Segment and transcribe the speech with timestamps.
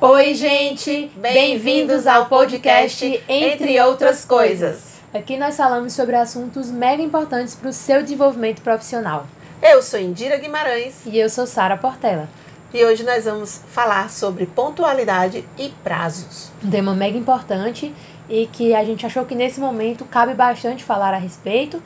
[0.00, 1.10] Oi, gente!
[1.16, 5.00] Bem-vindos ao podcast Entre Outras Coisas.
[5.12, 9.26] Aqui nós falamos sobre assuntos mega importantes para o seu desenvolvimento profissional.
[9.60, 11.04] Eu sou Indira Guimarães.
[11.04, 12.28] E eu sou Sara Portela.
[12.72, 16.52] E hoje nós vamos falar sobre pontualidade e prazos.
[16.62, 17.92] Um tema mega importante
[18.30, 21.82] e que a gente achou que nesse momento cabe bastante falar a respeito.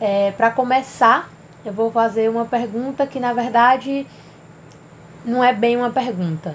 [0.00, 1.28] É, para começar,
[1.62, 4.06] eu vou fazer uma pergunta que na verdade
[5.26, 6.54] não é bem uma pergunta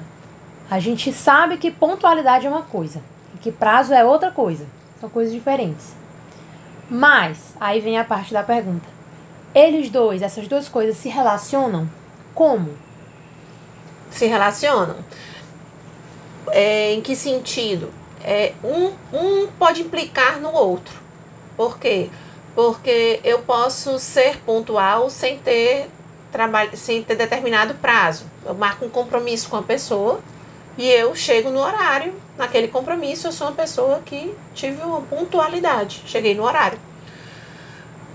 [0.69, 3.01] a gente sabe que pontualidade é uma coisa
[3.33, 4.65] e que prazo é outra coisa.
[4.99, 5.93] São coisas diferentes.
[6.89, 8.87] Mas, aí vem a parte da pergunta.
[9.53, 11.89] Eles dois, essas duas coisas se relacionam
[12.33, 12.73] como?
[14.11, 14.97] Se relacionam.
[16.51, 17.91] É, em que sentido?
[18.23, 20.99] É, um, um pode implicar no outro.
[21.55, 22.09] Por quê?
[22.53, 25.89] Porque eu posso ser pontual sem ter
[26.31, 28.25] trabalho, sem ter determinado prazo.
[28.45, 30.21] Eu marco um compromisso com a pessoa
[30.77, 36.03] e eu chego no horário, naquele compromisso, eu sou uma pessoa que tive uma pontualidade,
[36.05, 36.77] cheguei no horário.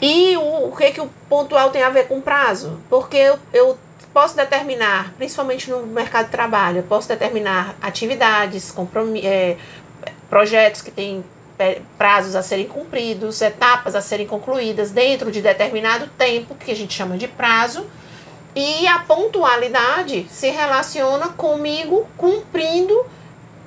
[0.00, 2.80] E o, o que, que o pontual tem a ver com prazo?
[2.88, 3.78] Porque eu, eu
[4.12, 8.74] posso determinar, principalmente no mercado de trabalho, eu posso determinar atividades,
[9.22, 9.56] é,
[10.28, 11.24] projetos que têm
[11.58, 16.76] é, prazos a serem cumpridos, etapas a serem concluídas dentro de determinado tempo, que a
[16.76, 17.86] gente chama de prazo,
[18.54, 23.06] e a pontualidade se relaciona comigo cumprindo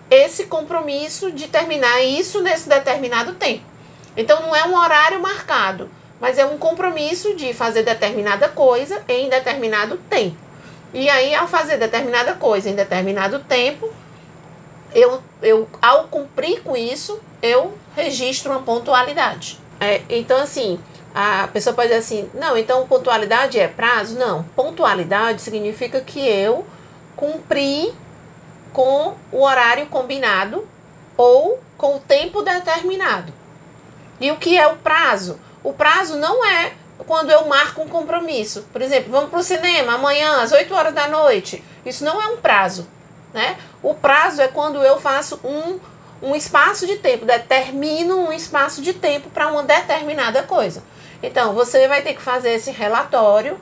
[0.10, 3.64] esse compromisso de terminar isso nesse determinado tempo.
[4.16, 5.90] Então não é um horário marcado,
[6.20, 10.38] mas é um compromisso de fazer determinada coisa em determinado tempo.
[10.94, 13.92] E aí, ao fazer determinada coisa em determinado tempo,
[14.94, 19.60] eu, eu ao cumprir com isso, eu registro uma pontualidade.
[19.80, 20.80] É, então, assim,
[21.14, 24.18] a pessoa pode dizer assim: não, então pontualidade é prazo?
[24.18, 24.44] Não.
[24.56, 26.66] Pontualidade significa que eu
[27.16, 27.94] cumpri
[28.72, 30.68] com o horário combinado
[31.16, 33.32] ou com o tempo determinado.
[34.20, 35.40] E o que é o prazo?
[35.64, 36.74] O prazo não é
[37.06, 38.66] quando eu marco um compromisso.
[38.72, 41.64] Por exemplo, vamos para o cinema amanhã às 8 horas da noite.
[41.86, 42.88] Isso não é um prazo.
[43.34, 43.58] Né?
[43.82, 45.80] O prazo é quando eu faço um,
[46.22, 50.84] um espaço de tempo, determino um espaço de tempo para uma determinada coisa.
[51.24, 53.58] Então, você vai ter que fazer esse relatório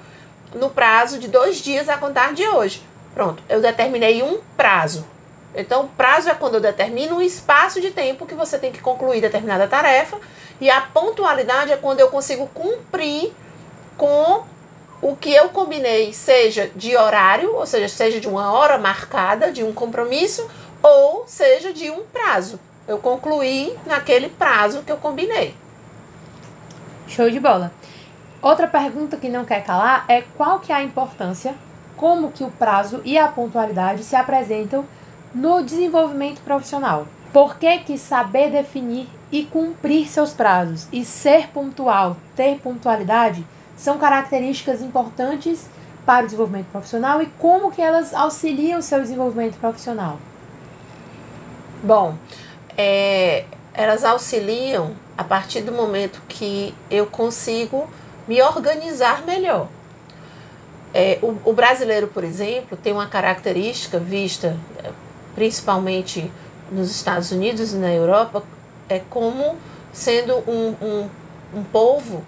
[0.56, 2.84] no prazo de dois dias a contar de hoje.
[3.14, 5.06] Pronto, eu determinei um prazo.
[5.54, 9.22] Então, prazo é quando eu determino um espaço de tempo que você tem que concluir
[9.22, 10.18] determinada tarefa.
[10.60, 13.32] E a pontualidade é quando eu consigo cumprir
[13.96, 14.44] com
[15.00, 19.64] o que eu combinei, seja de horário, ou seja, seja de uma hora marcada, de
[19.64, 20.50] um compromisso,
[20.82, 22.60] ou seja de um prazo.
[22.88, 25.56] Eu concluí naquele prazo que eu combinei.
[27.12, 27.74] Show de bola.
[28.42, 31.54] Outra pergunta que não quer calar é qual que é a importância,
[31.98, 34.86] como que o prazo e a pontualidade se apresentam
[35.36, 37.06] no desenvolvimento profissional.
[37.34, 43.46] Por que, que saber definir e cumprir seus prazos e ser pontual, ter pontualidade,
[43.76, 45.70] são características importantes
[46.06, 50.18] para o desenvolvimento profissional e como que elas auxiliam o seu desenvolvimento profissional?
[51.84, 52.16] Bom,
[52.78, 53.44] é,
[53.74, 57.88] elas auxiliam a partir do momento que eu consigo
[58.28, 59.68] me organizar melhor.
[60.94, 64.90] É, o, o, brasileiro, por exemplo, tem uma característica vista é,
[65.36, 66.30] principalmente
[66.72, 68.44] nos Estados Unidos e na Europa,
[68.90, 69.58] é como
[69.94, 71.10] sendo um, um,
[71.54, 72.26] um povo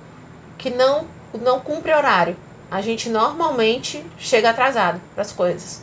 [0.58, 1.06] que não,
[1.42, 2.38] não cumpre horário.
[2.70, 5.82] A gente normalmente chega atrasado para as coisas.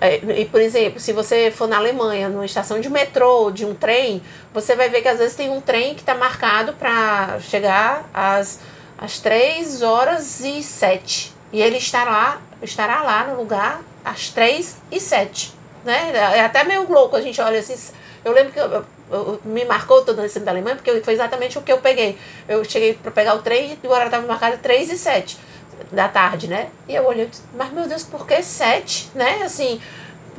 [0.00, 3.74] É, e, por exemplo, se você for na Alemanha, numa estação de metrô, de um
[3.74, 4.22] trem,
[4.54, 8.60] você vai ver que às vezes tem um trem que está marcado para chegar às,
[8.96, 11.34] às 3 horas e 7.
[11.52, 15.52] E ele estará, estará lá no lugar às 3 e 7.
[15.84, 16.12] Né?
[16.14, 17.76] É até meio louco, a gente olha assim.
[18.24, 21.62] Eu lembro que eu, eu, me marcou todo esse da Alemanha, porque foi exatamente o
[21.62, 22.16] que eu peguei.
[22.48, 25.48] Eu cheguei para pegar o trem e o horário estava marcado 3 e 7
[25.92, 26.68] da tarde, né?
[26.88, 29.42] E eu olhei, mas meu Deus, por que sete, né?
[29.42, 29.80] Assim,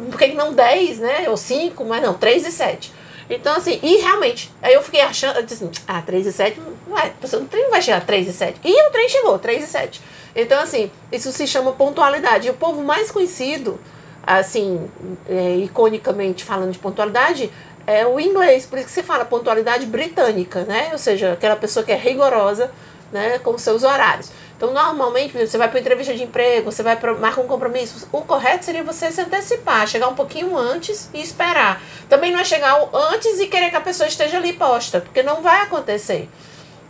[0.09, 1.29] por que não dez, né?
[1.29, 2.91] Ou cinco, mas não, três e sete.
[3.29, 7.13] Então, assim, e realmente, aí eu fiquei achando, eu disse ah, 3 e 7, vai,
[7.21, 8.59] o trem não vai chegar 3 e 7.
[8.63, 10.01] E o trem chegou, 3 e 7.
[10.35, 12.47] Então, assim, isso se chama pontualidade.
[12.47, 13.79] E o povo mais conhecido,
[14.25, 14.89] assim,
[15.27, 17.51] é, iconicamente falando de pontualidade,
[17.85, 18.65] é o inglês.
[18.65, 20.89] Por isso que se fala pontualidade britânica, né?
[20.91, 22.71] Ou seja, aquela pessoa que é rigorosa
[23.11, 24.31] né, com seus horários.
[24.59, 28.05] Então, normalmente, você vai para entrevista de emprego, você vai para marcar um compromisso.
[28.11, 31.81] O correto seria você se antecipar, chegar um pouquinho antes e esperar.
[32.09, 35.41] Também não é chegar antes e querer que a pessoa esteja ali posta, porque não
[35.41, 36.27] vai acontecer.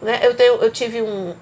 [0.01, 0.19] Né?
[0.23, 1.35] Eu, tenho, eu tive um,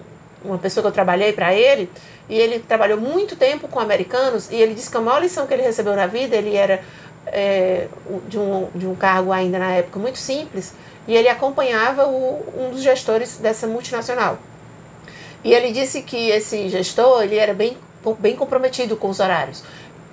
[0.44, 1.90] uma pessoa que eu trabalhei para ele,
[2.28, 5.54] e ele trabalhou muito tempo com americanos, e ele disse que a maior lição que
[5.54, 6.84] ele recebeu na vida, ele era
[7.28, 7.88] é,
[8.28, 10.74] de, um, de um cargo ainda na época muito simples,
[11.08, 14.38] e ele acompanhava o, um dos gestores dessa multinacional.
[15.48, 17.78] E ele disse que esse gestor ele era bem,
[18.20, 19.64] bem comprometido com os horários.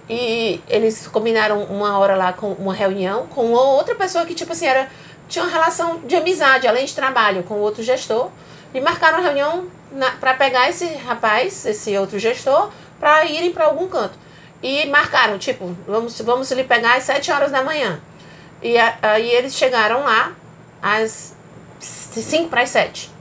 [0.09, 4.67] E eles combinaram uma hora lá com uma reunião com outra pessoa que, tipo assim,
[4.67, 4.89] era,
[5.29, 8.31] tinha uma relação de amizade, além de trabalho, com outro gestor.
[8.73, 9.67] E marcaram a reunião
[10.21, 12.71] para pegar esse rapaz, esse outro gestor,
[13.01, 14.17] para irem para algum canto.
[14.63, 18.01] E marcaram, tipo, vamos, vamos lhe pegar às 7 horas da manhã.
[18.63, 20.33] E aí eles chegaram lá
[20.81, 21.35] às
[21.81, 23.14] 5 para as 7.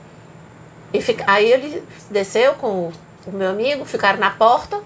[0.94, 2.92] E fica, aí ele desceu com
[3.26, 4.80] o, meu amigo, ficaram na porta.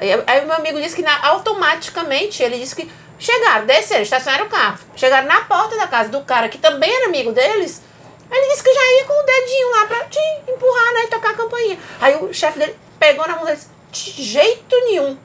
[0.00, 4.48] Aí, o meu amigo disse que na, automaticamente ele disse que chegaram, desceram, estacionaram o
[4.48, 4.78] carro.
[4.96, 7.82] Chegaram na porta da casa do cara que também era amigo deles.
[8.30, 10.18] Ele disse que já ia com o dedinho lá pra te
[10.48, 11.04] empurrar, né?
[11.04, 11.78] E tocar a campainha.
[12.00, 13.58] Aí o chefe dele pegou na mão dele
[13.92, 15.18] disse, de jeito nenhum.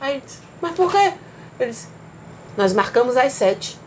[0.00, 1.14] Aí ele disse, mas por quê?
[1.60, 1.88] Ele disse,
[2.56, 3.78] nós marcamos às sete.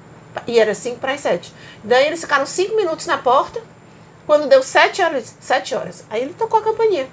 [0.47, 1.53] E era cinco para as sete.
[1.83, 3.61] Daí eles ficaram cinco minutos na porta.
[4.25, 7.07] Quando deu sete horas, sete horas, aí ele tocou a campainha.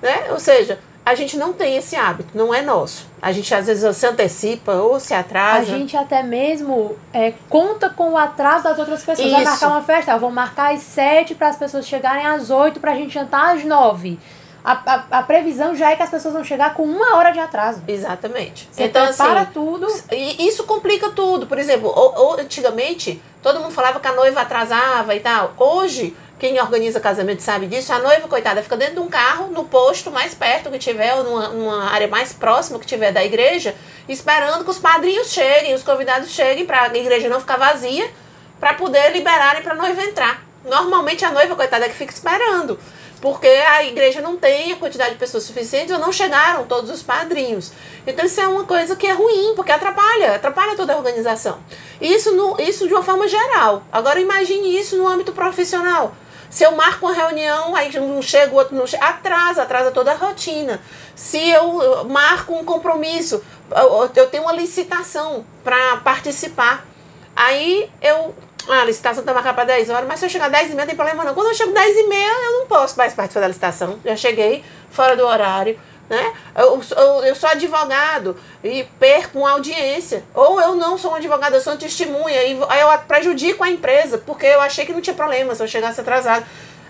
[0.00, 0.26] Né?
[0.30, 3.06] Ou seja, a gente não tem esse hábito, não é nosso.
[3.20, 5.74] A gente às vezes se antecipa ou se atrasa.
[5.74, 9.26] A gente até mesmo é, conta com o atraso das outras pessoas.
[9.26, 9.36] Isso.
[9.36, 12.80] Vai marcar uma festa, eu vou marcar às sete para as pessoas chegarem às oito
[12.80, 14.18] para a gente jantar às nove.
[14.64, 17.38] A, a, a, previsão já é que as pessoas vão chegar com uma hora de
[17.38, 17.82] atraso.
[17.86, 18.66] Exatamente.
[18.72, 19.86] Você então, prepara assim, tudo.
[20.10, 21.46] E isso complica tudo.
[21.46, 25.52] Por exemplo, ou, ou, antigamente, todo mundo falava que a noiva atrasava e tal.
[25.58, 29.64] Hoje, quem organiza casamento sabe disso, a noiva, coitada, fica dentro de um carro, no
[29.64, 33.74] posto mais perto que tiver, ou numa, numa área mais próxima que tiver da igreja,
[34.08, 38.10] esperando que os padrinhos cheguem, os convidados cheguem, para a igreja não ficar vazia,
[38.58, 40.42] para poder liberarem para a noiva entrar.
[40.64, 42.78] Normalmente a noiva, coitada, é que fica esperando
[43.24, 47.02] porque a igreja não tem a quantidade de pessoas suficientes ou não chegaram todos os
[47.02, 47.72] padrinhos.
[48.06, 51.58] Então isso é uma coisa que é ruim, porque atrapalha, atrapalha toda a organização.
[51.98, 53.82] Isso, no, isso de uma forma geral.
[53.90, 56.14] Agora imagine isso no âmbito profissional.
[56.50, 60.12] Se eu marco uma reunião, aí um chega, o outro não chega, atrasa, atrasa toda
[60.12, 60.78] a rotina.
[61.16, 63.42] Se eu marco um compromisso,
[64.14, 66.86] eu tenho uma licitação para participar,
[67.34, 68.34] aí eu
[68.68, 70.80] ah, a licitação está marcada para 10 horas, mas se eu chegar 10 e meia
[70.80, 71.34] não tem problema não.
[71.34, 73.98] Quando eu chego 10 e meia, eu não posso mais participar da licitação.
[74.04, 75.78] Já cheguei fora do horário.
[76.08, 76.34] Né?
[76.54, 80.22] Eu, eu, eu sou advogado e perco uma audiência.
[80.34, 82.42] Ou eu não sou um advogado, eu sou uma testemunha.
[82.44, 86.00] E eu prejudico a empresa, porque eu achei que não tinha problema se eu chegasse
[86.00, 86.44] atrasado.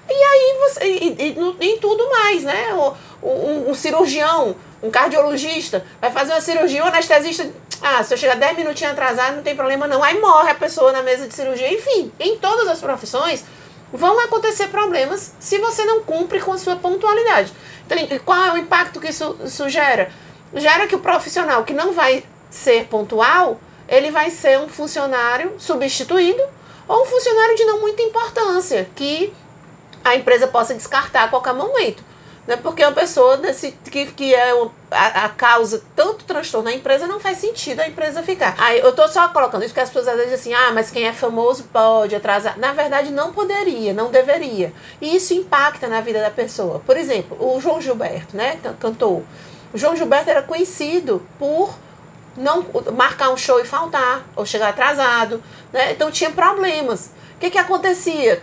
[0.08, 0.84] E aí você.
[0.84, 2.74] E, e, em tudo mais, né?
[3.22, 4.54] Um, um cirurgião,
[4.84, 7.50] um cardiologista, vai fazer uma cirurgia, um anestesista
[7.82, 10.02] ah, se eu chegar 10 minutinhos atrasado, não tem problema não.
[10.02, 11.70] Aí morre a pessoa na mesa de cirurgia.
[11.70, 13.44] Enfim, em todas as profissões
[13.92, 17.52] vão acontecer problemas se você não cumpre com a sua pontualidade.
[17.84, 20.10] Então, qual é o impacto que isso, isso gera?
[20.54, 26.42] Gera que o profissional que não vai ser pontual, ele vai ser um funcionário substituído
[26.88, 29.30] ou um funcionário de não muita importância, que
[30.02, 32.02] a empresa possa descartar a qualquer momento.
[32.46, 32.56] Né?
[32.56, 34.52] Porque uma pessoa desse, que, que é
[34.90, 38.54] a, a causa tanto transtorno na empresa não faz sentido a empresa ficar.
[38.58, 40.90] Aí eu tô só colocando isso porque as pessoas às vezes dizem assim, ah, mas
[40.90, 42.58] quem é famoso pode atrasar.
[42.58, 44.72] Na verdade, não poderia, não deveria.
[45.00, 46.80] E isso impacta na vida da pessoa.
[46.80, 48.58] Por exemplo, o João Gilberto, né?
[48.78, 49.24] Cantou.
[49.72, 51.74] O João Gilberto era conhecido por
[52.36, 55.42] não marcar um show e faltar, ou chegar atrasado,
[55.72, 55.92] né?
[55.92, 57.10] Então tinha problemas.
[57.36, 58.42] O que, que acontecia?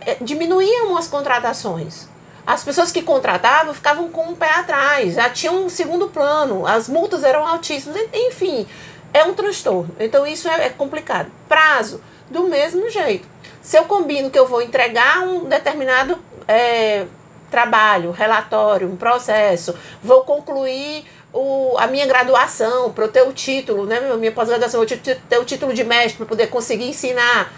[0.00, 2.08] É, diminuíam as contratações
[2.46, 6.88] as pessoas que contratavam ficavam com um pé atrás, já tinham um segundo plano, as
[6.88, 8.66] multas eram altíssimas, enfim,
[9.12, 9.94] é um transtorno.
[9.98, 11.30] Então isso é, complicado.
[11.48, 13.26] Prazo, do mesmo jeito.
[13.62, 17.06] Se eu combino que eu vou entregar um determinado é,
[17.50, 23.86] trabalho, relatório, um processo, vou concluir o, a minha graduação para eu ter o título,
[23.86, 27.52] né, minha pós-graduação, vou ter o título de mestre para poder conseguir ensinar.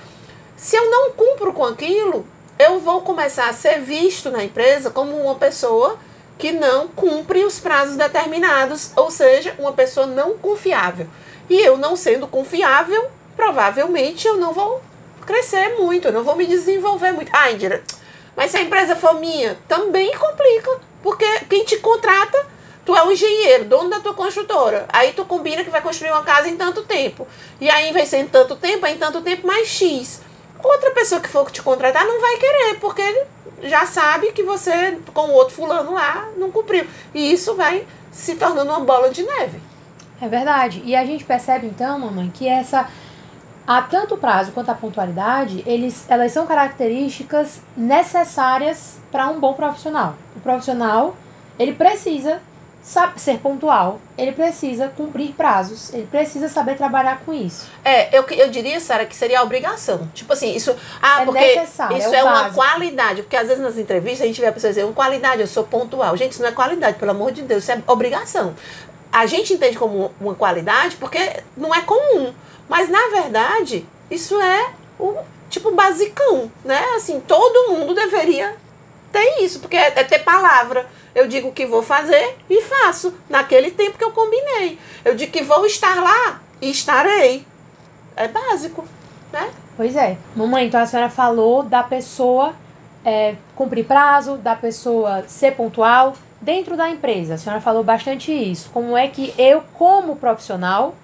[0.57, 2.26] Se eu não cumpro com aquilo,
[2.58, 5.98] eu vou começar a ser visto na empresa como uma pessoa
[6.38, 11.06] que não cumpre os prazos determinados, ou seja, uma pessoa não confiável.
[11.48, 14.82] E eu não sendo confiável, provavelmente eu não vou
[15.26, 17.30] crescer muito, eu não vou me desenvolver muito.
[17.32, 17.82] Ah, Indira,
[18.34, 22.46] mas se a empresa for minha, também complica, porque quem te contrata,
[22.84, 24.86] tu é o engenheiro, dono da tua construtora.
[24.90, 27.26] Aí tu combina que vai construir uma casa em tanto tempo.
[27.60, 30.25] E aí vai ser em tanto tempo, é em tanto tempo mais X
[30.66, 33.25] outra pessoa que for te contratar não vai querer, porque
[33.62, 36.87] já sabe que você, com o outro fulano lá, não cumpriu.
[37.14, 39.61] E isso vai se tornando uma bola de neve.
[40.20, 40.82] É verdade.
[40.85, 42.88] E a gente percebe então, mamãe, que essa
[43.66, 49.54] a tanto o prazo quanto a pontualidade, eles, elas são características necessárias para um bom
[49.54, 50.14] profissional.
[50.37, 51.16] O profissional,
[51.58, 52.40] ele precisa
[52.87, 57.66] sabe, ser pontual, ele precisa cumprir prazos, ele precisa saber trabalhar com isso.
[57.85, 60.09] É, eu, eu diria, Sara, que seria a obrigação.
[60.14, 60.75] Tipo assim, isso.
[61.02, 62.55] Ah, É porque necessário, isso é é, uma básico.
[62.55, 63.23] qualidade.
[63.23, 65.64] Porque às vezes nas entrevistas a gente vê a pessoa dizer, uma qualidade, eu sou
[65.64, 66.16] pontual.
[66.16, 68.55] Gente, isso não é qualidade, pelo amor de Deus, isso é obrigação.
[69.12, 72.33] A gente entende como uma qualidade porque não é comum.
[72.69, 75.16] Mas na verdade, isso é o
[75.50, 76.85] tipo basicão, né?
[76.95, 78.55] Assim, todo mundo deveria
[79.16, 80.87] ter isso, porque é, é ter palavra.
[81.14, 84.78] Eu digo que vou fazer e faço naquele tempo que eu combinei.
[85.02, 87.46] Eu digo que vou estar lá e estarei.
[88.14, 88.85] É básico,
[89.32, 89.50] né?
[89.76, 90.18] Pois é.
[90.35, 92.54] Mamãe, então a senhora falou da pessoa
[93.04, 97.35] é, cumprir prazo, da pessoa ser pontual dentro da empresa.
[97.35, 98.68] A senhora falou bastante isso.
[98.70, 100.94] Como é que eu, como profissional,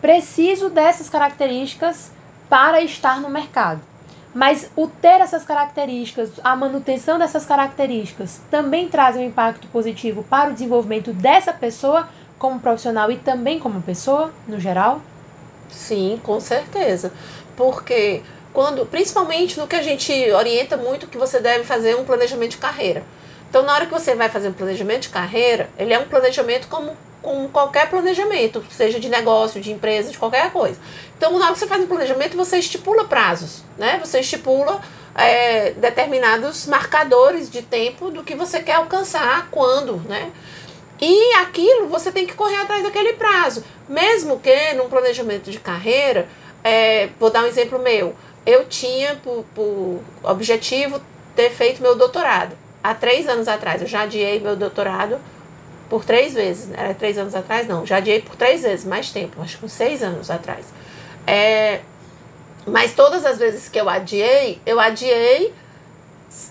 [0.00, 2.10] preciso dessas características
[2.48, 3.91] para estar no mercado.
[4.34, 10.50] Mas o ter essas características, a manutenção dessas características, também traz um impacto positivo para
[10.50, 12.08] o desenvolvimento dessa pessoa
[12.38, 15.00] como profissional e também como pessoa, no geral?
[15.70, 17.12] Sim, com certeza.
[17.56, 18.22] Porque
[18.52, 22.56] quando, principalmente no que a gente orienta muito que você deve fazer um planejamento de
[22.58, 23.02] carreira.
[23.48, 26.68] Então, na hora que você vai fazer um planejamento de carreira, ele é um planejamento
[26.68, 30.78] como, como qualquer planejamento, seja de negócio, de empresa, de qualquer coisa.
[31.16, 34.00] Então, na hora que você faz um planejamento, você estipula prazos, né?
[34.04, 34.80] Você estipula
[35.14, 40.32] é, determinados marcadores de tempo do que você quer alcançar, quando, né?
[41.00, 43.64] E aquilo você tem que correr atrás daquele prazo.
[43.88, 46.28] Mesmo que num planejamento de carreira,
[46.62, 48.14] é, vou dar um exemplo meu.
[48.44, 51.00] Eu tinha por, por objetivo
[51.34, 52.56] ter feito meu doutorado.
[52.82, 55.18] Há três anos atrás, eu já adiei meu doutorado
[55.92, 56.70] por três vezes.
[56.72, 57.68] Era três anos atrás?
[57.68, 60.64] Não, já adiei por três vezes, mais tempo, acho que uns seis anos atrás.
[61.26, 61.80] É,
[62.66, 65.52] mas todas as vezes que eu adiei, eu adiei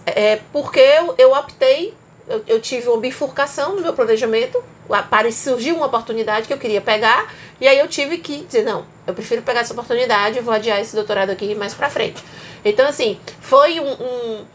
[0.05, 1.91] é, porque eu, eu optei,
[2.29, 6.79] eu, eu tive uma bifurcação no meu planejamento, apareceu, surgiu uma oportunidade que eu queria
[6.79, 10.79] pegar, e aí eu tive que dizer, não, eu prefiro pegar essa oportunidade, vou adiar
[10.79, 12.23] esse doutorado aqui mais pra frente.
[12.63, 14.45] Então, assim, foi um, um-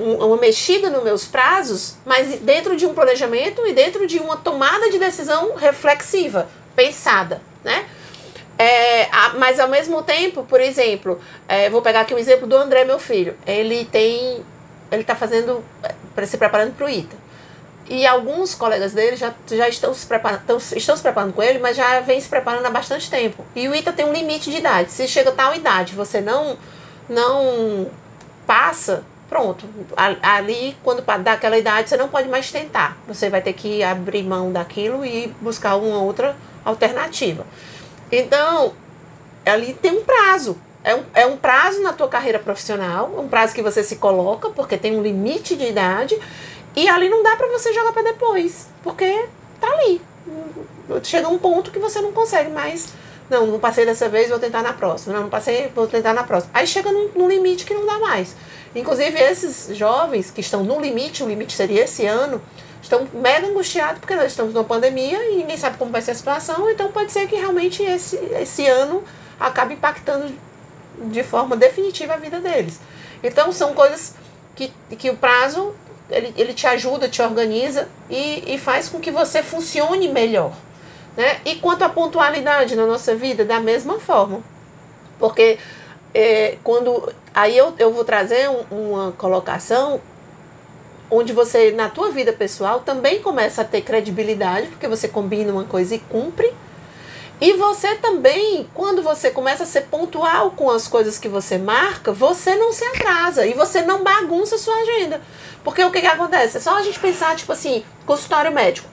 [0.00, 4.90] uma mexida nos meus prazos, mas dentro de um planejamento e dentro de uma tomada
[4.90, 7.86] de decisão reflexiva, pensada, né?
[8.58, 12.84] É, mas ao mesmo tempo, por exemplo, é, vou pegar aqui o exemplo do André,
[12.84, 13.36] meu filho.
[13.46, 14.44] Ele tem.
[14.90, 15.64] Ele está fazendo.
[16.14, 17.24] para se preparando para o ITA.
[17.86, 21.58] E alguns colegas dele já, já estão, se preparando, estão, estão se preparando com ele,
[21.58, 23.44] mas já vem se preparando há bastante tempo.
[23.54, 24.90] E o ITA tem um limite de idade.
[24.90, 26.56] Se chega a tal idade, você não,
[27.08, 27.90] não
[28.46, 29.04] passa,
[29.34, 29.66] pronto.
[30.22, 32.96] Ali, quando dá aquela idade, você não pode mais tentar.
[33.08, 37.44] Você vai ter que abrir mão daquilo e buscar uma outra alternativa.
[38.12, 38.74] Então,
[39.44, 40.56] ali tem um prazo.
[40.84, 44.50] É um, é um prazo na tua carreira profissional, um prazo que você se coloca,
[44.50, 46.16] porque tem um limite de idade,
[46.76, 49.26] e ali não dá pra você jogar pra depois, porque
[49.60, 50.00] tá ali.
[51.02, 52.92] Chega um ponto que você não consegue mais.
[53.28, 55.14] Não, não passei dessa vez, vou tentar na próxima.
[55.14, 56.52] Não, não passei, vou tentar na próxima.
[56.54, 58.36] Aí chega num, num limite que não dá mais.
[58.74, 62.42] Inclusive, esses jovens que estão no limite, o limite seria esse ano,
[62.82, 66.14] estão mega angustiados porque nós estamos numa pandemia e ninguém sabe como vai ser a
[66.14, 69.02] situação, então pode ser que realmente esse, esse ano
[69.38, 70.32] acabe impactando
[70.98, 72.80] de forma definitiva a vida deles.
[73.22, 74.14] Então são coisas
[74.54, 75.74] que, que o prazo
[76.10, 80.52] ele, ele te ajuda, te organiza e, e faz com que você funcione melhor.
[81.16, 81.40] Né?
[81.44, 84.42] E quanto à pontualidade na nossa vida, da mesma forma.
[85.18, 85.58] Porque
[86.14, 87.12] é, quando.
[87.34, 90.00] Aí eu, eu vou trazer um- uma colocação
[91.10, 95.64] onde você, na tua vida pessoal, também começa a ter credibilidade, porque você combina uma
[95.64, 96.52] coisa e cumpre.
[97.40, 102.12] E você também, quando você começa a ser pontual com as coisas que você marca,
[102.12, 105.20] você não se atrasa e você não bagunça a sua agenda.
[105.64, 106.56] Porque o que, que acontece?
[106.56, 108.88] É só a gente pensar, tipo assim, consultório médico.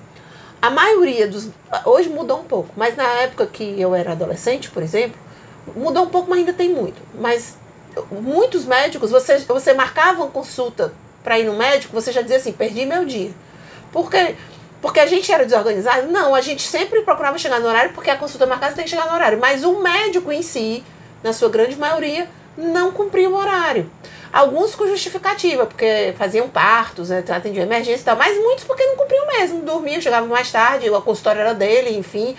[0.60, 1.50] A maioria dos.
[1.86, 5.20] Hoje mudou um pouco, mas na época que eu era adolescente, por exemplo,
[5.76, 7.02] mudou um pouco, mas ainda tem muito.
[7.20, 7.58] Mas
[8.12, 12.52] muitos médicos, você, você marcava uma consulta para ir no médico, você já dizia assim:
[12.52, 13.32] perdi meu dia.
[13.92, 14.36] Por quê?
[14.82, 16.08] Porque a gente era desorganizado?
[16.08, 19.06] Não, a gente sempre procurava chegar no horário, porque a consulta marcada tem que chegar
[19.06, 19.40] no horário.
[19.40, 20.84] Mas o médico em si,
[21.22, 22.28] na sua grande maioria,
[22.58, 23.90] não cumpria o horário.
[24.32, 28.96] Alguns com justificativa, porque faziam partos, né, atendiam emergência e tal, mas muitos porque não
[28.96, 32.36] cumpriam mesmo, dormiam, chegavam mais tarde, a consultória era dele, enfim,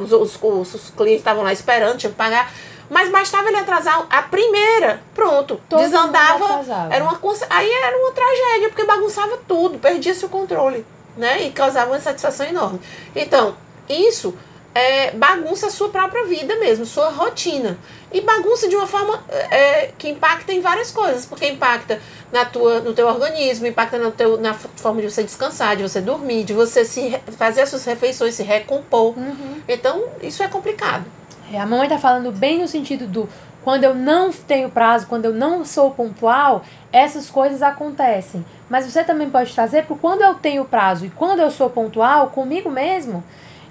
[0.00, 2.50] os, os, os, os clientes estavam lá esperando, tinham que pagar.
[2.88, 7.18] Mas bastava ele atrasar a primeira, pronto, Todo desandava, era uma
[7.50, 10.84] aí era uma tragédia, porque bagunçava tudo, perdia-se o controle,
[11.16, 11.44] né?
[11.44, 12.80] E causava uma insatisfação enorme.
[13.16, 13.56] Então,
[13.88, 14.34] isso
[14.74, 17.78] é, bagunça a sua própria vida mesmo, sua rotina.
[18.12, 22.00] E bagunça de uma forma é, que impacta em várias coisas, porque impacta
[22.32, 26.00] na tua, no teu organismo, impacta no teu, na forma de você descansar, de você
[26.00, 29.16] dormir, de você se fazer as suas refeições, se recompor.
[29.16, 29.62] Uhum.
[29.68, 31.04] Então, isso é complicado.
[31.52, 33.28] É, a mamãe está falando bem no sentido do
[33.62, 36.62] quando eu não tenho prazo, quando eu não sou pontual,
[36.92, 38.44] essas coisas acontecem.
[38.68, 42.28] Mas você também pode trazer para quando eu tenho prazo e quando eu sou pontual
[42.28, 43.24] comigo mesmo,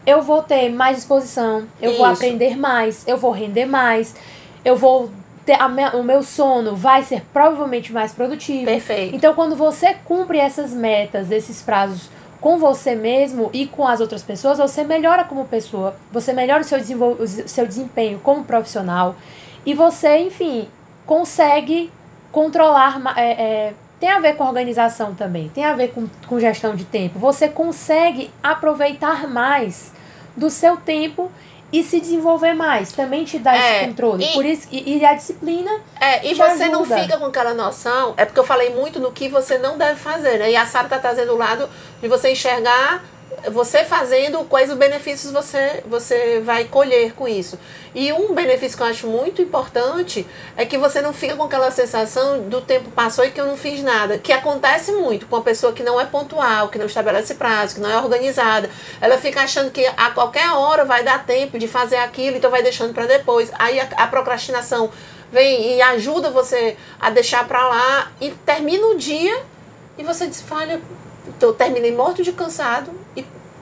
[0.06, 1.98] eu vou ter mais disposição, eu Isso.
[1.98, 4.16] vou aprender mais, eu vou render mais,
[4.64, 5.10] eu vou
[5.46, 8.66] ter a minha, o meu sono vai ser provavelmente mais produtivo.
[8.66, 9.16] Perfeito.
[9.16, 14.22] Então, quando você cumpre essas metas, esses prazos com você mesmo e com as outras
[14.22, 19.16] pessoas, você melhora como pessoa, você melhora o seu, o seu desempenho como profissional
[19.66, 20.68] e você, enfim,
[21.06, 21.90] consegue
[22.32, 23.02] controlar.
[23.16, 26.84] É, é, tem a ver com organização também, tem a ver com, com gestão de
[26.84, 27.18] tempo.
[27.20, 29.94] Você consegue aproveitar mais
[30.36, 31.32] do seu tempo
[31.72, 32.92] e se desenvolver mais.
[32.92, 34.26] Também te dá é, esse controle.
[34.26, 35.72] E, Por isso, e, e, a disciplina.
[36.02, 36.70] É, e você ajuda.
[36.70, 38.14] não fica com aquela noção.
[38.18, 40.52] É porque eu falei muito no que você não deve fazer, né?
[40.52, 41.70] E a Sara tá trazendo o lado
[42.02, 43.02] de você enxergar
[43.52, 47.60] você fazendo quais os benefícios você, você vai colher com isso.
[47.94, 50.26] E um benefício que eu acho muito importante
[50.58, 53.58] é que você não fica com aquela sensação do tempo passou e que eu não
[53.58, 54.18] fiz nada.
[54.18, 57.82] Que acontece muito com a pessoa que não é pontual, que não estabelece prazo, que
[57.82, 58.70] não é organizada.
[59.00, 62.64] Ela fica achando que a qualquer hora vai dar tempo de fazer aquilo, então vai
[62.64, 63.52] deixando para depois.
[63.60, 64.90] Aí a, a procrastinação
[65.32, 69.44] vem e ajuda você a deixar para lá e termina o dia
[69.98, 70.82] e você diz, falha,
[71.40, 73.03] eu terminei morto de cansado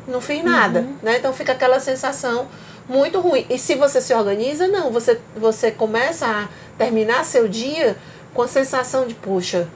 [0.08, 0.96] não fiz nada, uhum.
[1.01, 1.17] né?
[1.17, 2.48] Então fica aquela sensação
[2.88, 3.46] muito ruim.
[3.50, 7.96] E se você se organiza, não, você, você começa a terminar seu dia
[8.34, 9.67] com a sensação de, poxa,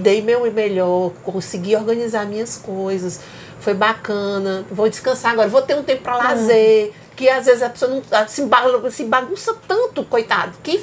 [0.00, 3.20] dei meu melhor, consegui organizar minhas coisas,
[3.60, 6.92] foi bacana, vou descansar agora, vou ter um tempo para lazer, uhum.
[7.16, 10.82] que às vezes a pessoa não se, bagunça, se bagunça tanto, coitado, que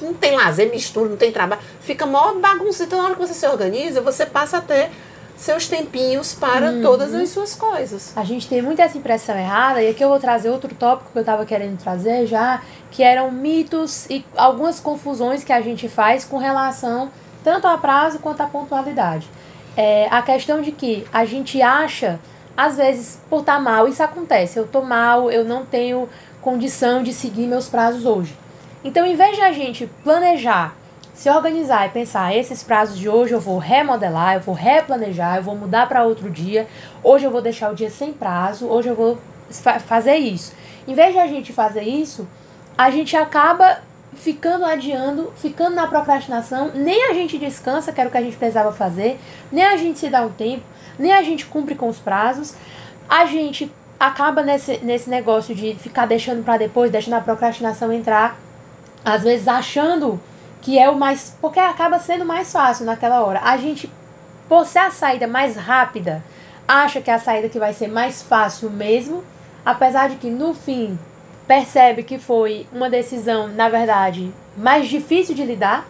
[0.00, 2.84] não tem lazer, mistura, não tem trabalho, fica maior bagunça.
[2.84, 4.90] Então, na hora que você se organiza, você passa a ter
[5.36, 6.82] seus tempinhos para uhum.
[6.82, 8.12] todas as suas coisas.
[8.16, 11.18] A gente tem muita essa impressão errada, e aqui eu vou trazer outro tópico que
[11.18, 16.24] eu estava querendo trazer já, que eram mitos e algumas confusões que a gente faz
[16.24, 17.10] com relação
[17.42, 19.28] tanto a prazo quanto à pontualidade.
[19.76, 22.20] É, a questão de que a gente acha,
[22.56, 26.08] às vezes, por estar tá mal, isso acontece, eu estou mal, eu não tenho
[26.40, 28.36] condição de seguir meus prazos hoje.
[28.84, 30.74] Então, em vez de a gente planejar
[31.22, 35.44] se organizar e pensar, esses prazos de hoje eu vou remodelar, eu vou replanejar, eu
[35.44, 36.66] vou mudar para outro dia,
[37.00, 39.16] hoje eu vou deixar o dia sem prazo, hoje eu vou
[39.48, 40.52] fa fazer isso.
[40.84, 42.26] Em vez de a gente fazer isso,
[42.76, 43.82] a gente acaba
[44.14, 48.36] ficando adiando, ficando na procrastinação, nem a gente descansa, que era o que a gente
[48.36, 49.20] precisava fazer,
[49.52, 50.64] nem a gente se dá um tempo,
[50.98, 52.56] nem a gente cumpre com os prazos,
[53.08, 58.36] a gente acaba nesse, nesse negócio de ficar deixando para depois, deixando a procrastinação entrar,
[59.04, 60.20] às vezes achando
[60.62, 61.36] que é o mais.
[61.40, 63.40] Porque acaba sendo mais fácil naquela hora.
[63.44, 63.92] A gente,
[64.48, 66.24] por ser a saída mais rápida,
[66.66, 69.22] acha que é a saída que vai ser mais fácil mesmo,
[69.64, 70.98] apesar de que no fim
[71.46, 75.86] percebe que foi uma decisão, na verdade, mais difícil de lidar.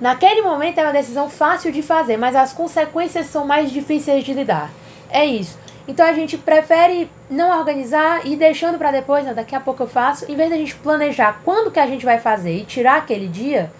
[0.00, 4.32] Naquele momento é uma decisão fácil de fazer, mas as consequências são mais difíceis de
[4.32, 4.70] lidar.
[5.10, 5.58] É isso.
[5.86, 9.88] Então a gente prefere não organizar e deixando para depois, não, daqui a pouco eu
[9.88, 13.26] faço, em vez da gente planejar quando que a gente vai fazer e tirar aquele
[13.26, 13.70] dia,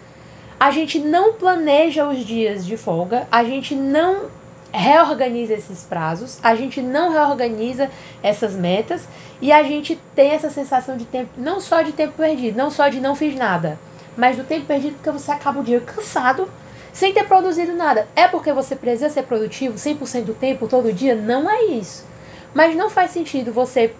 [0.62, 4.27] a gente não planeja os dias de folga, a gente não
[4.72, 7.90] reorganiza esses prazos, a gente não reorganiza
[8.22, 9.09] essas metas
[9.40, 12.88] e a gente tem essa sensação de tempo, não só de tempo perdido, não só
[12.88, 13.77] de não fiz nada,
[14.16, 16.48] mas do tempo perdido porque você acaba o dia cansado
[16.92, 18.07] sem ter produzido nada.
[18.14, 21.16] É porque você precisa ser produtivo 100% do tempo, todo dia?
[21.16, 22.07] Não é isso.
[22.55, 23.92] Mas não faz sentido você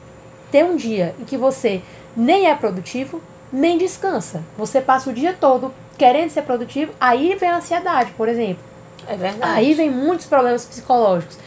[0.53, 1.83] ter um dia em que você
[2.17, 3.21] nem é produtivo,
[3.53, 4.45] nem descansa.
[4.57, 8.65] Você passa o dia todo querendo ser produtivo, aí vem a ansiedade, por exemplo.
[9.07, 9.53] É verdade.
[9.53, 11.39] Aí vem muitos problemas psicológicos.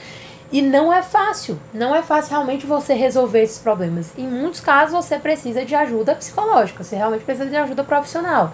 [0.49, 4.17] E não é fácil, não é fácil realmente você resolver esses problemas.
[4.17, 8.53] Em muitos casos você precisa de ajuda psicológica, você realmente precisa de ajuda profissional.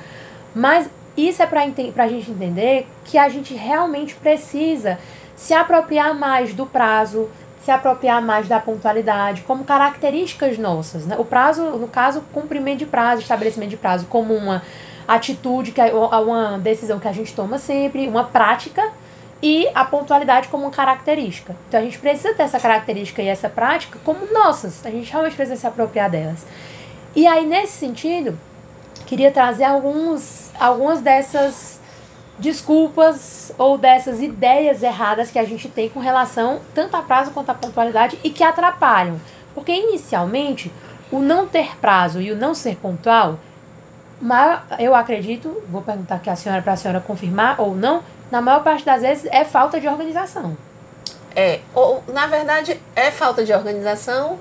[0.56, 4.98] Mas isso é para a gente entender que a gente realmente precisa
[5.36, 7.30] se apropriar mais do prazo,
[7.64, 11.06] se apropriar mais da pontualidade, como características nossas.
[11.06, 11.16] Né?
[11.20, 14.64] O prazo, no caso, cumprimento de prazo, estabelecimento de prazo, como uma
[15.08, 18.92] atitude, que é uma decisão que a gente toma sempre, uma prática,
[19.42, 21.56] e a pontualidade como uma característica.
[21.68, 25.36] Então a gente precisa ter essa característica e essa prática como nossas, a gente realmente
[25.36, 26.46] precisa se apropriar delas.
[27.16, 28.38] E aí, nesse sentido,
[29.06, 31.80] queria trazer alguns, algumas dessas
[32.40, 37.50] desculpas ou dessas ideias erradas que a gente tem com relação tanto a prazo quanto
[37.50, 39.20] a pontualidade e que atrapalham.
[39.54, 40.72] Porque inicialmente
[41.12, 43.38] o não ter prazo e o não ser pontual,
[44.22, 48.42] maior, eu acredito, vou perguntar aqui a senhora para a senhora confirmar ou não, na
[48.42, 50.56] maior parte das vezes é falta de organização.
[51.36, 54.38] É, ou na verdade é falta de organização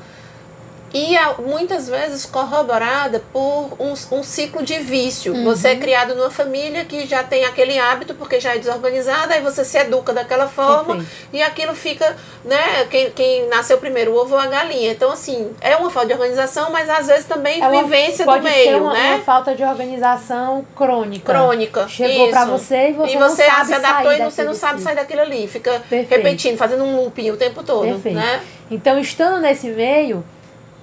[0.93, 5.33] e muitas vezes corroborada por um, um ciclo de vício.
[5.33, 5.45] Uhum.
[5.45, 9.41] Você é criado numa família que já tem aquele hábito porque já é desorganizada, aí
[9.41, 11.29] você se educa daquela forma Perfeito.
[11.33, 12.87] e aquilo fica, né?
[12.91, 14.91] Quem, quem nasceu primeiro, o ovo ou a galinha.
[14.91, 18.43] Então, assim, é uma falta de organização, mas às vezes também é uma, vivência do
[18.43, 19.15] meio, uma, né?
[19.15, 21.33] Uma falta de organização crônica.
[21.33, 21.89] Crônica.
[21.89, 24.81] Chegou para você e você, e você não sabe se adaptou e você não sabe
[24.81, 25.47] sair daquilo ali.
[25.47, 26.11] Fica Perfeito.
[26.11, 27.87] repetindo, fazendo um looping o tempo todo.
[27.87, 28.17] Perfeito.
[28.17, 28.41] Né?
[28.71, 30.25] Então, estando nesse meio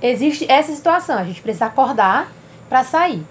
[0.01, 2.31] existe essa situação, a gente precisa acordar
[2.69, 3.23] para sair.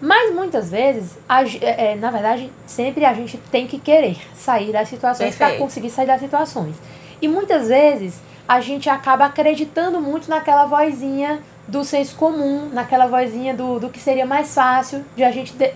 [0.00, 4.72] Mas muitas vezes, a, é, é, na verdade, sempre a gente tem que querer sair
[4.72, 6.76] das situações para conseguir sair das situações.
[7.20, 13.54] E muitas vezes a gente acaba acreditando muito naquela vozinha do senso comum, naquela vozinha
[13.54, 15.72] do, do que seria mais fácil de a gente de,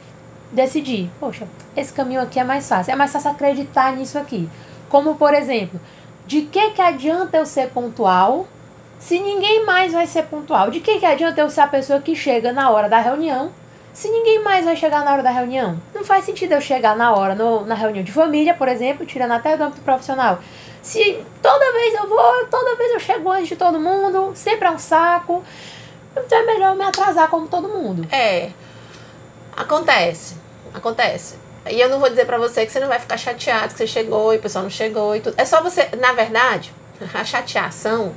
[0.50, 1.10] decidir.
[1.20, 2.92] Poxa, esse caminho aqui é mais fácil.
[2.92, 4.48] É mais fácil acreditar nisso aqui.
[4.88, 5.78] Como, por exemplo,
[6.26, 8.46] de que, que adianta eu ser pontual
[9.04, 12.16] se ninguém mais vai ser pontual, de que, que adianta eu ser a pessoa que
[12.16, 13.52] chega na hora da reunião
[13.92, 15.78] se ninguém mais vai chegar na hora da reunião?
[15.94, 19.32] Não faz sentido eu chegar na hora, no, na reunião de família, por exemplo, tirando
[19.32, 20.38] até do âmbito profissional.
[20.80, 24.70] Se toda vez eu vou, toda vez eu chego antes de todo mundo, sempre é
[24.70, 25.44] um saco.
[26.16, 28.08] Então é melhor me atrasar como todo mundo.
[28.10, 28.52] É.
[29.54, 30.38] Acontece.
[30.72, 31.36] Acontece.
[31.70, 33.86] E eu não vou dizer pra você que você não vai ficar chateado que você
[33.86, 35.34] chegou e o pessoal não chegou e tudo.
[35.36, 36.72] É só você, na verdade,
[37.12, 38.14] a chateação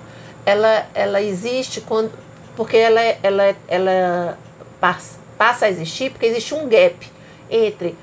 [0.47, 2.09] ela, ela existe quando,
[2.55, 4.37] porque ela, ela, ela
[4.79, 6.95] passa, passa a existir porque existe um gap
[7.49, 7.97] entre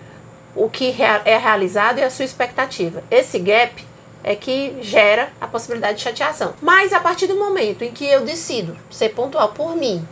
[0.54, 3.02] o que é realizado e a sua expectativa.
[3.10, 3.82] Esse gap
[4.22, 6.52] é que gera a possibilidade de chateação.
[6.60, 10.06] Mas a partir do momento em que eu decido ser pontual por mim,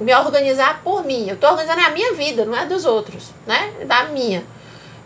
[0.00, 3.72] me organizar por mim, eu estou organizando a minha vida, não é dos outros, né?
[3.86, 4.42] Da minha.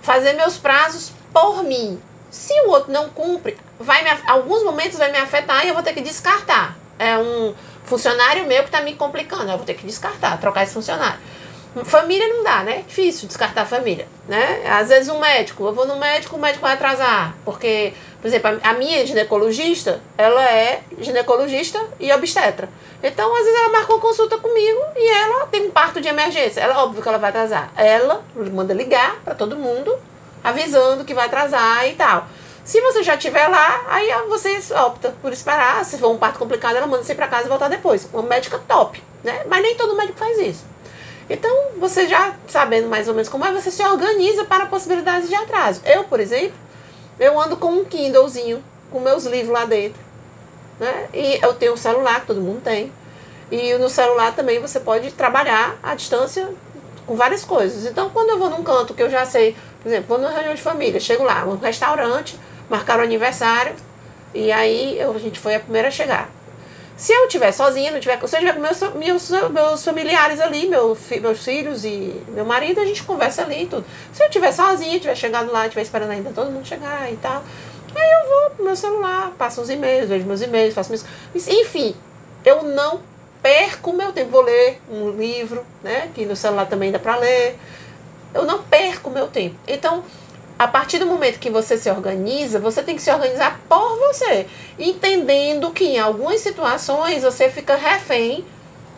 [0.00, 2.00] Fazer meus prazos por mim.
[2.30, 5.82] Se o outro não cumpre, vai me, alguns momentos vai me afetar e eu vou
[5.82, 6.76] ter que descartar.
[6.98, 10.74] É um funcionário meu que está me complicando, eu vou ter que descartar, trocar esse
[10.74, 11.18] funcionário.
[11.84, 12.84] Família não dá, né?
[12.88, 14.62] Difícil descartar a família, né?
[14.66, 18.58] Às vezes um médico, eu vou no médico, o médico vai atrasar, porque, por exemplo,
[18.62, 22.68] a minha ginecologista, ela é ginecologista e obstetra.
[23.02, 26.62] Então, às vezes ela marca uma consulta comigo e ela tem um parto de emergência.
[26.62, 27.70] Ela, óbvio que ela vai atrasar.
[27.76, 29.94] Ela manda ligar para todo mundo,
[30.42, 32.26] avisando que vai atrasar e tal.
[32.66, 35.84] Se você já estiver lá, aí você opta por esperar.
[35.84, 38.08] Se for um parto complicado, ela manda você para casa e voltar depois.
[38.12, 39.44] Uma médica top, né?
[39.46, 40.64] Mas nem todo médico faz isso.
[41.30, 45.34] Então, você já sabendo mais ou menos como é, você se organiza para possibilidades de
[45.36, 45.80] atraso.
[45.84, 46.56] Eu, por exemplo,
[47.20, 50.00] eu ando com um Kindlezinho, com meus livros lá dentro.
[50.80, 51.08] Né?
[51.14, 52.92] E eu tenho um celular, que todo mundo tem.
[53.48, 56.52] E no celular também você pode trabalhar à distância
[57.06, 57.86] com várias coisas.
[57.86, 60.54] Então, quando eu vou num canto que eu já sei, por exemplo, vou numa reunião
[60.54, 62.36] de família, chego lá, um restaurante,
[62.68, 63.74] marcaram aniversário,
[64.34, 66.30] e aí eu, a gente foi a primeira a chegar.
[66.96, 70.66] Se eu estiver sozinha, não tiver, se eu estiver com meus, meus, meus familiares ali,
[70.66, 73.84] meu, meus filhos e meu marido, a gente conversa ali e tudo.
[74.14, 77.44] Se eu estiver sozinha, estiver chegado lá, estiver esperando ainda todo mundo chegar e tal,
[77.94, 81.04] aí eu vou pro meu celular, passo os e-mails, vejo meus e-mails, faço meus.
[81.34, 81.94] Enfim,
[82.44, 83.00] eu não
[83.42, 84.30] perco meu tempo.
[84.30, 86.10] Vou ler um livro, né?
[86.14, 87.58] Que no celular também dá para ler.
[88.34, 89.56] Eu não perco meu tempo.
[89.68, 90.02] Então,
[90.58, 94.46] a partir do momento que você se organiza, você tem que se organizar por você,
[94.78, 98.44] entendendo que em algumas situações você fica refém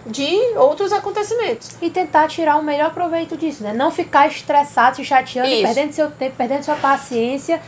[0.06, 1.76] de outros acontecimentos.
[1.82, 3.72] E tentar tirar o melhor proveito disso, né?
[3.72, 7.60] Não ficar estressado, se chateando, perdendo seu tempo, perdendo sua paciência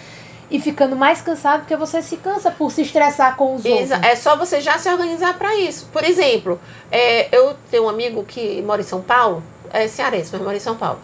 [0.50, 4.10] e ficando mais cansado porque você se cansa por se estressar com os Exa outros.
[4.12, 5.88] É só você já se organizar para isso.
[5.92, 10.40] Por exemplo, é, eu tenho um amigo que mora em São Paulo, é cearense, mas
[10.42, 10.98] mora em São Paulo.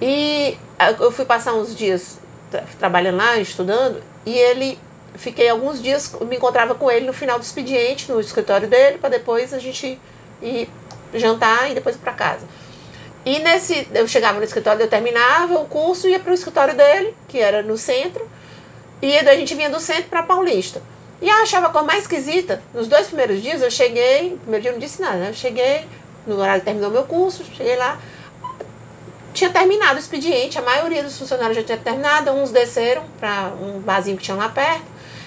[0.00, 0.56] E
[1.00, 2.18] eu fui passar uns dias
[2.78, 4.78] trabalhando lá, estudando, e ele
[5.14, 9.10] fiquei alguns dias, me encontrava com ele no final do expediente, no escritório dele, para
[9.10, 9.98] depois a gente
[10.42, 10.68] ir
[11.14, 12.46] jantar e depois ir para casa.
[13.24, 17.14] E nesse, eu chegava no escritório, eu terminava o curso, ia para o escritório dele,
[17.28, 18.28] que era no centro,
[19.02, 20.80] e daí a gente vinha do centro para Paulista.
[21.20, 24.62] E eu achava a coisa mais esquisita, nos dois primeiros dias eu cheguei, no primeiro
[24.62, 25.30] dia eu não disse nada, né?
[25.30, 25.86] Eu cheguei,
[26.26, 27.98] no horário que terminou meu curso, cheguei lá,
[29.36, 33.78] tinha terminado o expediente, a maioria dos funcionários já tinha terminado, uns desceram para um
[33.80, 34.86] barzinho que tinha lá perto,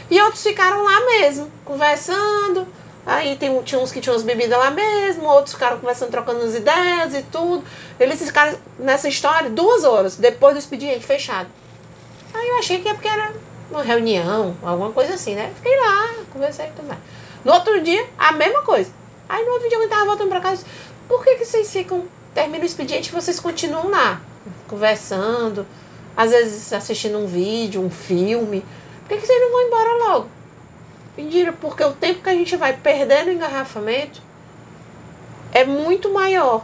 [0.09, 2.67] e outros ficaram lá mesmo, conversando.
[3.05, 6.55] Aí tem, tinha uns que tinham as bebidas lá mesmo, outros ficaram conversando, trocando as
[6.55, 7.63] ideias e tudo.
[7.99, 11.47] Eles ficaram nessa história duas horas depois do expediente fechado.
[12.33, 13.31] Aí eu achei que é porque era
[13.69, 15.51] uma reunião, alguma coisa assim, né?
[15.55, 16.99] Fiquei lá, conversei e tudo mais.
[17.43, 18.91] No outro dia, a mesma coisa.
[19.27, 20.65] Aí no outro dia eu tava voltando pra casa,
[21.07, 22.03] por que, que vocês ficam,
[22.39, 24.21] termina o expediente e vocês continuam lá,
[24.65, 25.67] conversando,
[26.15, 28.63] às vezes assistindo um vídeo, um filme,
[29.01, 30.29] por que, que vocês não vão embora logo?
[31.17, 34.21] Mentira, porque o tempo que a gente vai perder no engarrafamento
[35.51, 36.63] é muito maior.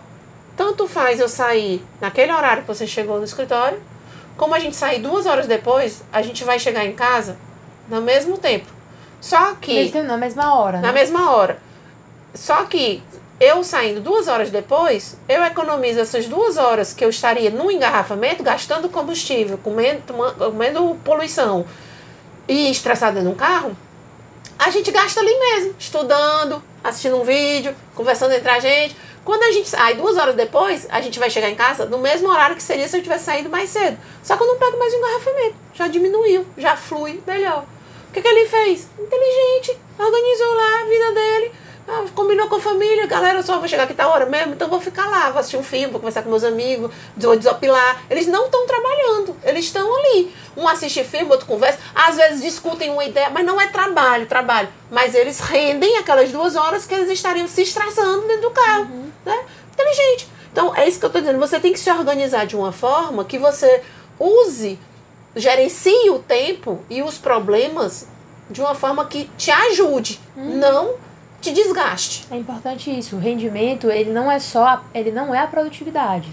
[0.55, 3.81] Tanto faz eu sair naquele horário que você chegou no escritório,
[4.38, 7.38] como a gente sair duas horas depois, a gente vai chegar em casa
[7.89, 8.67] no mesmo tempo.
[9.19, 9.91] Só que.
[10.03, 10.79] Na mesma hora.
[10.79, 10.93] Na né?
[10.93, 11.59] mesma hora.
[12.33, 13.03] Só que
[13.39, 18.41] eu saindo duas horas depois, eu economizo essas duas horas que eu estaria no engarrafamento,
[18.41, 20.01] gastando combustível, comendo,
[20.37, 21.65] comendo poluição
[22.47, 23.75] e estressado no carro.
[24.57, 28.95] A gente gasta ali mesmo, estudando, assistindo um vídeo, conversando entre a gente.
[29.25, 32.29] Quando a gente sai duas horas depois, a gente vai chegar em casa no mesmo
[32.29, 33.97] horário que seria se eu tivesse saído mais cedo.
[34.23, 35.55] Só que eu não pego mais o engarrafamento.
[35.73, 37.65] Já diminuiu, já flui melhor.
[38.09, 38.87] O que, que ele fez?
[38.97, 43.83] Inteligente, organizou lá a vida dele ah, combinou com a família, galera, só vou chegar
[43.83, 46.29] aqui tá hora mesmo, então vou ficar lá, vou assistir um filme, vou conversar com
[46.29, 48.03] meus amigos, vou desopilar.
[48.09, 50.33] Eles não estão trabalhando, eles estão ali.
[50.57, 54.67] Um assiste filme, outro conversa, às vezes discutem uma ideia, mas não é trabalho, trabalho.
[54.89, 58.85] Mas eles rendem aquelas duas horas que eles estariam se estressando dentro do carro.
[58.85, 59.11] Uhum.
[59.23, 59.45] Né?
[59.73, 60.27] Inteligente.
[60.51, 61.39] Então, é isso que eu estou dizendo.
[61.39, 63.83] Você tem que se organizar de uma forma que você
[64.17, 64.79] use,
[65.35, 68.07] gerencie o tempo e os problemas
[68.49, 70.19] de uma forma que te ajude.
[70.35, 70.57] Uhum.
[70.57, 71.04] Não
[71.45, 72.25] te desgaste.
[72.31, 73.15] É importante isso.
[73.15, 76.29] O rendimento, ele não é só, ele não é a produtividade.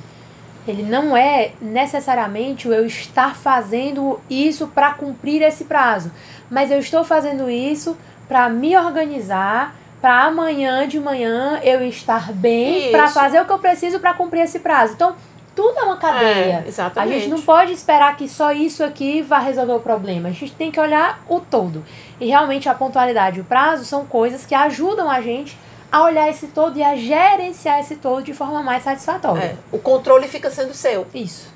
[0.67, 6.11] Ele não é necessariamente o eu estar fazendo isso para cumprir esse prazo,
[6.49, 7.97] mas eu estou fazendo isso
[8.29, 13.59] para me organizar, para amanhã de manhã eu estar bem, para fazer o que eu
[13.59, 14.95] preciso para cumprir esse prazo.
[14.95, 15.17] Então,
[15.55, 16.65] tudo é uma cadeia.
[16.65, 17.15] É, exatamente.
[17.15, 20.29] A gente não pode esperar que só isso aqui vá resolver o problema.
[20.29, 21.85] A gente tem que olhar o todo.
[22.21, 25.57] E realmente a pontualidade e o prazo são coisas que ajudam a gente
[25.91, 29.43] a olhar esse todo e a gerenciar esse todo de forma mais satisfatória.
[29.43, 31.07] É, o controle fica sendo seu.
[31.15, 31.53] Isso.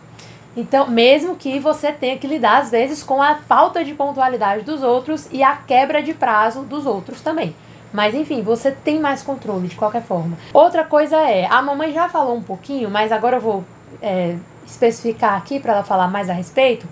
[0.55, 4.83] Então, mesmo que você tenha que lidar, às vezes, com a falta de pontualidade dos
[4.83, 7.55] outros e a quebra de prazo dos outros também.
[7.93, 10.37] Mas enfim, você tem mais controle de qualquer forma.
[10.53, 13.65] Outra coisa é, a mamãe já falou um pouquinho, mas agora eu vou
[14.03, 16.87] é, especificar aqui para ela falar mais a respeito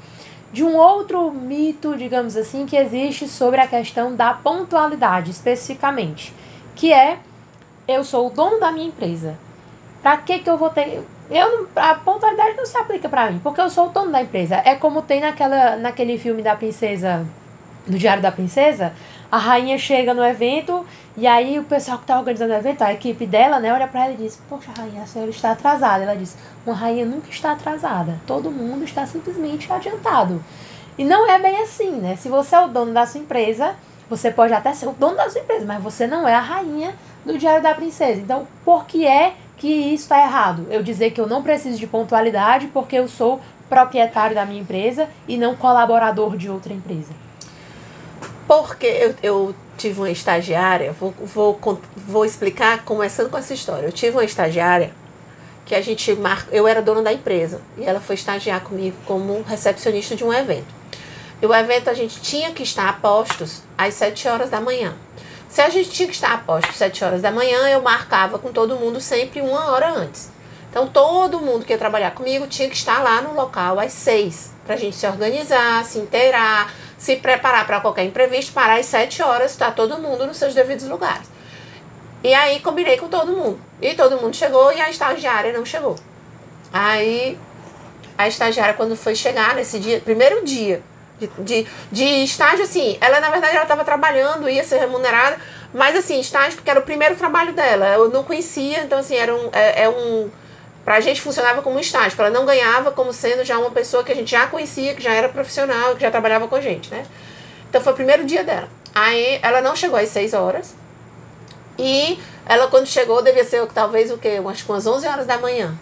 [0.53, 6.33] de um outro mito, digamos assim, que existe sobre a questão da pontualidade especificamente,
[6.77, 7.19] que é
[7.89, 9.37] eu sou o dono da minha empresa.
[10.01, 13.61] Para que que eu vou ter eu a pontualidade não se aplica para mim, porque
[13.61, 14.63] eu sou o dono da empresa.
[14.65, 17.27] É como tem naquela naquele filme da princesa,
[17.87, 18.93] no Diário da Princesa,
[19.35, 22.93] a rainha chega no evento e aí o pessoal que está organizando o evento, a
[22.93, 26.05] equipe dela, né, olha para ela e diz: Poxa, rainha, a senhora está atrasada.
[26.05, 28.21] Ela diz: Uma rainha nunca está atrasada.
[28.29, 30.41] Todo mundo está simplesmente adiantado.
[30.97, 32.15] E não é bem assim, né?
[32.15, 33.75] Se você é o dono da sua empresa,
[34.09, 36.95] você pode até ser o dono da sua empresa, mas você não é a rainha
[37.27, 38.21] do Diário da Princesa.
[38.21, 40.69] Então, por que é que isso está errado?
[40.71, 45.09] Eu dizer que eu não preciso de pontualidade porque eu sou proprietário da minha empresa
[45.27, 47.13] e não colaborador de outra empresa.
[48.47, 51.59] Porque eu, eu tive uma estagiária, vou, vou,
[51.97, 53.87] vou explicar começando com essa história.
[53.87, 54.93] Eu tive uma estagiária
[55.65, 56.47] que a gente mar...
[56.53, 60.75] eu era dona da empresa e ela foi estagiar comigo como recepcionista de um evento.
[61.41, 64.95] E o evento a gente tinha que estar a postos às 7 horas da manhã.
[65.49, 68.39] Se a gente tinha que estar a postos às 7 horas da manhã, eu marcava
[68.39, 70.31] com todo mundo sempre uma hora antes.
[70.71, 74.54] Então todo mundo que ia trabalhar comigo tinha que estar lá no local às 6,
[74.65, 79.23] para a gente se organizar, se inteirar, se preparar para qualquer imprevisto, parar às 7
[79.23, 81.29] horas, está todo mundo nos seus devidos lugares.
[82.23, 83.61] E aí combinei com todo mundo.
[83.83, 85.97] E todo mundo chegou e a estagiária não chegou.
[86.73, 87.39] Aí
[88.17, 90.83] a estagiária, quando foi chegar nesse dia, primeiro dia
[91.19, 95.37] de, de, de estágio, assim, ela na verdade ela estava trabalhando, ia ser remunerada,
[95.73, 97.87] mas assim, estágio porque era o primeiro trabalho dela.
[97.89, 99.51] Eu não conhecia, então assim, era um.
[99.53, 100.31] É, é um
[100.85, 104.13] Pra gente funcionava como um estágio, ela não ganhava como sendo já uma pessoa que
[104.13, 107.07] a gente já conhecia, que já era profissional, que já trabalhava com a gente, né?
[107.71, 108.69] Então foi o primeiro dia dela.
[108.95, 110.75] Aí ela não chegou às 6 horas.
[111.79, 114.39] E ela quando chegou devia ser talvez o quê?
[114.39, 115.75] Umas, umas 11 horas da manhã.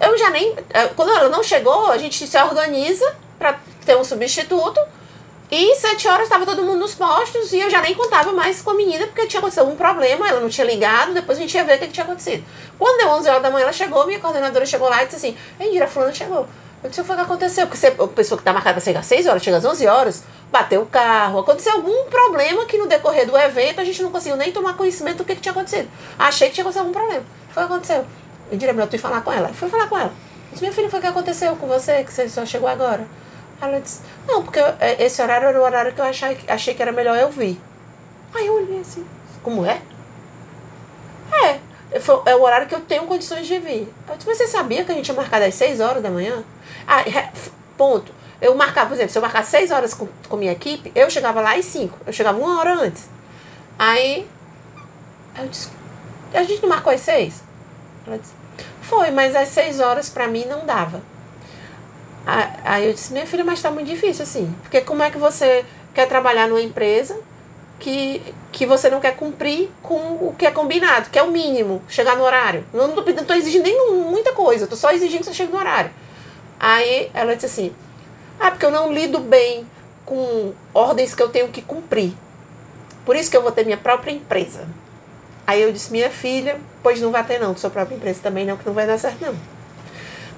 [0.00, 0.56] Eu já nem.
[0.70, 4.80] É, quando ela não chegou, a gente se organiza para ter um substituto.
[5.50, 8.70] E sete horas estava todo mundo nos postos e eu já nem contava mais com
[8.70, 11.62] a menina porque tinha acontecido algum problema, ela não tinha ligado, depois a gente ia
[11.62, 12.44] ver o que, tinha acontecido.
[12.76, 15.36] Quando deu 11 horas da manhã, ela chegou, minha coordenadora chegou lá e disse assim:
[15.60, 16.48] Ei, Indira, fulano chegou.
[16.82, 17.68] Eu disse: O que aconteceu?
[17.68, 20.24] Porque a pessoa que está marcada para chegar às 6 horas, chega às 11 horas,
[20.50, 24.36] bateu o carro, aconteceu algum problema que no decorrer do evento a gente não conseguiu
[24.36, 25.88] nem tomar conhecimento do que, que tinha acontecido.
[26.18, 27.24] Achei que tinha acontecido algum problema.
[27.50, 28.04] Foi o que aconteceu.
[28.50, 29.48] Eu diria: Meu, eu fui falar com ela.
[29.50, 30.10] Fui falar com ela.
[30.10, 33.06] Eu disse: Minha filha, foi o que aconteceu com você, que você só chegou agora?
[33.60, 36.82] Ela disse, não, porque é, esse horário era o horário que eu achei, achei que
[36.82, 37.60] era melhor eu vir.
[38.34, 39.06] Aí eu olhei assim,
[39.42, 39.80] como é?
[42.26, 43.92] é o horário que eu tenho condições de vir.
[44.08, 46.44] Eu disse, mas você sabia que a gente ia marcar às 6 horas da manhã?
[46.86, 47.02] Ah,
[47.76, 48.12] ponto.
[48.40, 51.40] Eu marcava, por exemplo, se eu marcar 6 horas com, com minha equipe, eu chegava
[51.40, 51.98] lá às 5.
[52.06, 53.08] Eu chegava uma hora antes.
[53.78, 54.28] Aí,
[55.38, 55.70] eu disse,
[56.34, 57.42] a gente não marcou às 6?
[58.06, 58.32] Ela disse,
[58.82, 61.00] foi, mas às 6 horas para mim não dava.
[62.26, 64.52] Aí eu disse, minha filha, mas tá muito difícil assim.
[64.62, 67.16] Porque como é que você quer trabalhar numa empresa
[67.78, 71.82] que, que você não quer cumprir com o que é combinado, que é o mínimo,
[71.88, 72.64] chegar no horário.
[72.72, 75.90] Não, não, tô, exigindo nem muita coisa, tô só exigindo que você chegue no horário.
[76.58, 77.72] Aí ela disse assim:
[78.40, 79.66] Ah, porque eu não lido bem
[80.04, 82.12] com ordens que eu tenho que cumprir.
[83.04, 84.66] Por isso que eu vou ter minha própria empresa.
[85.46, 88.56] Aí eu disse: Minha filha, pois não vai ter não, sua própria empresa também não,
[88.56, 89.55] que não vai dar certo não.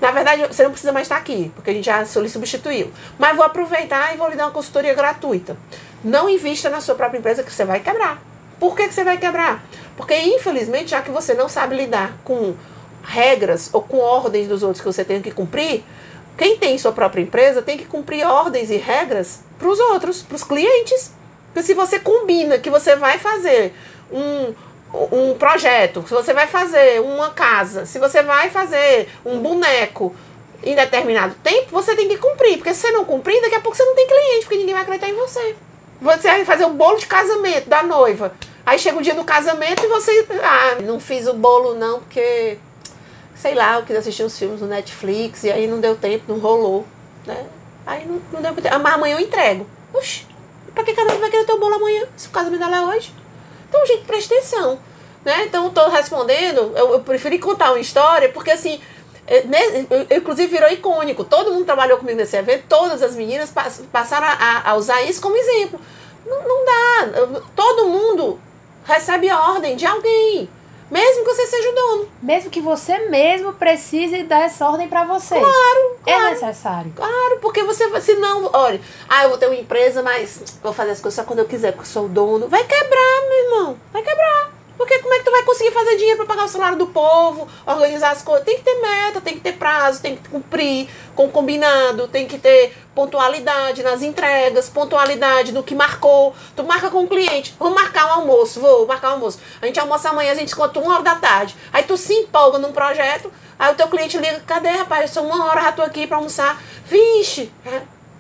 [0.00, 2.92] Na verdade, você não precisa mais estar aqui, porque a gente já lhe substituiu.
[3.18, 5.56] Mas vou aproveitar e vou lhe dar uma consultoria gratuita.
[6.04, 8.22] Não invista na sua própria empresa que você vai quebrar.
[8.60, 9.64] Por que, que você vai quebrar?
[9.96, 12.54] Porque, infelizmente, já que você não sabe lidar com
[13.02, 15.84] regras ou com ordens dos outros que você tem que cumprir,
[16.36, 20.36] quem tem sua própria empresa tem que cumprir ordens e regras para os outros, para
[20.36, 21.12] os clientes.
[21.52, 23.74] Porque se você combina que você vai fazer
[24.12, 24.54] um,
[24.92, 30.14] um projeto, se você vai fazer uma casa, se você vai fazer um boneco
[30.62, 32.56] em determinado tempo, você tem que cumprir.
[32.56, 34.82] Porque se você não cumprir, daqui a pouco você não tem cliente, porque ninguém vai
[34.82, 35.56] acreditar em você.
[36.00, 38.32] Você vai fazer o bolo de casamento da noiva.
[38.64, 40.26] Aí chega o dia do casamento e você.
[40.42, 42.58] Ah, não fiz o bolo não, porque.
[43.34, 46.38] Sei lá, eu quis assistir uns filmes no Netflix e aí não deu tempo, não
[46.38, 46.84] rolou.
[47.24, 47.46] Né?
[47.86, 48.78] Aí não, não deu tempo.
[48.80, 49.66] Mas amanhã eu entrego.
[49.94, 50.26] Oxi,
[50.74, 52.04] pra que cada um vai querer ter o bolo amanhã?
[52.16, 53.12] Se o casamento dela é hoje?
[53.68, 54.78] Então, gente, presta atenção.
[55.24, 55.44] Né?
[55.44, 58.80] Então, estou respondendo, eu, eu preferi contar uma história, porque assim,
[59.26, 59.44] é,
[60.16, 61.22] inclusive virou icônico.
[61.24, 63.52] Todo mundo trabalhou comigo nesse evento, todas as meninas
[63.92, 65.78] passaram a, a usar isso como exemplo.
[66.24, 67.40] Não, não dá.
[67.54, 68.40] Todo mundo
[68.84, 70.48] recebe ordem de alguém.
[70.90, 72.08] Mesmo que você seja o dono.
[72.22, 75.38] Mesmo que você mesmo precise dar essa ordem para você.
[75.38, 76.26] Claro, é claro.
[76.26, 76.92] É necessário.
[76.94, 80.92] Claro, porque você, se não, olha, ah, eu vou ter uma empresa, mas vou fazer
[80.92, 82.48] as coisas só quando eu quiser, porque eu sou o dono.
[82.48, 83.76] Vai quebrar, meu irmão.
[83.92, 84.57] Vai quebrar.
[84.78, 87.48] Porque como é que tu vai conseguir fazer dinheiro para pagar o salário do povo,
[87.66, 88.44] organizar as coisas?
[88.44, 92.38] Tem que ter meta, tem que ter prazo, tem que cumprir com combinado, tem que
[92.38, 96.32] ter pontualidade nas entregas, pontualidade no que marcou.
[96.54, 99.40] Tu marca com o cliente, vamos marcar um almoço, vou marcar um almoço.
[99.60, 101.56] A gente almoça amanhã, a gente conta uma hora da tarde.
[101.72, 105.02] Aí tu se empolga num projeto, aí o teu cliente liga, cadê, rapaz?
[105.02, 106.62] Eu sou uma hora, já tô aqui para almoçar.
[106.84, 107.52] Vixe,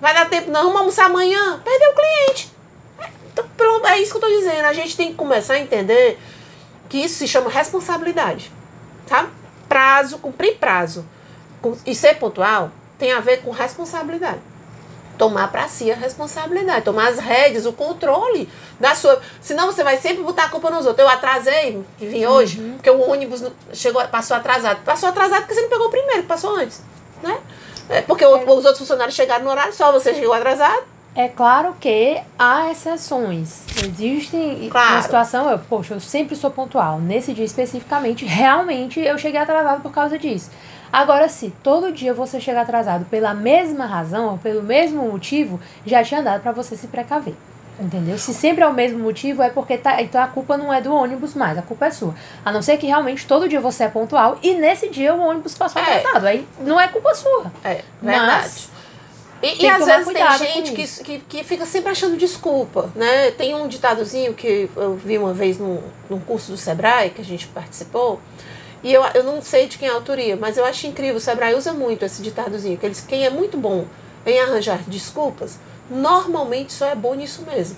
[0.00, 1.60] vai dar tempo não, vamos almoçar amanhã.
[1.64, 2.52] Perdeu o cliente.
[2.98, 4.64] É, então, é isso que eu tô dizendo.
[4.64, 6.18] A gente tem que começar a entender
[6.88, 8.52] que isso se chama responsabilidade,
[9.06, 9.28] tá?
[9.68, 11.04] Prazo, cumprir prazo
[11.84, 14.40] e ser pontual tem a ver com responsabilidade.
[15.16, 18.48] Tomar para si a responsabilidade, tomar as rédeas, o controle
[18.78, 19.20] da sua.
[19.40, 21.04] Senão você vai sempre botar a culpa nos outros.
[21.04, 22.74] Eu atrasei, vim hoje, uhum.
[22.74, 24.84] porque o ônibus chegou, passou atrasado.
[24.84, 26.82] Passou atrasado porque você não pegou o primeiro, passou antes.
[27.20, 27.36] Né?
[27.88, 28.28] É porque é.
[28.28, 30.84] os outros funcionários chegaram no horário, só você chegou atrasado.
[31.14, 33.64] É claro que há exceções.
[33.82, 34.92] Existem claro.
[34.92, 37.00] uma situação, eu, poxa, eu sempre sou pontual.
[37.00, 40.50] Nesse dia especificamente, realmente eu cheguei atrasado por causa disso.
[40.92, 46.02] Agora, se todo dia você chegar atrasado pela mesma razão, ou pelo mesmo motivo, já
[46.02, 47.34] tinha dado para você se precaver.
[47.80, 48.18] Entendeu?
[48.18, 50.02] Se sempre é o mesmo motivo, é porque tá.
[50.02, 52.12] Então a culpa não é do ônibus mais, a culpa é sua.
[52.44, 55.56] A não ser que realmente todo dia você é pontual e nesse dia o ônibus
[55.56, 55.98] passou é.
[55.98, 56.26] atrasado.
[56.26, 57.52] Aí não é culpa sua.
[57.64, 58.26] É, verdade.
[58.26, 58.70] Mas,
[59.42, 63.30] e, e às vezes tem gente que, que, que fica sempre achando desculpa, né?
[63.32, 67.24] Tem um ditadozinho que eu vi uma vez num, num curso do Sebrae, que a
[67.24, 68.20] gente participou,
[68.82, 71.20] e eu, eu não sei de quem é a autoria, mas eu acho incrível, o
[71.20, 73.84] Sebrae usa muito esse ditadozinho, que eles, quem é muito bom
[74.24, 75.58] em arranjar desculpas,
[75.90, 77.76] normalmente só é bom nisso mesmo.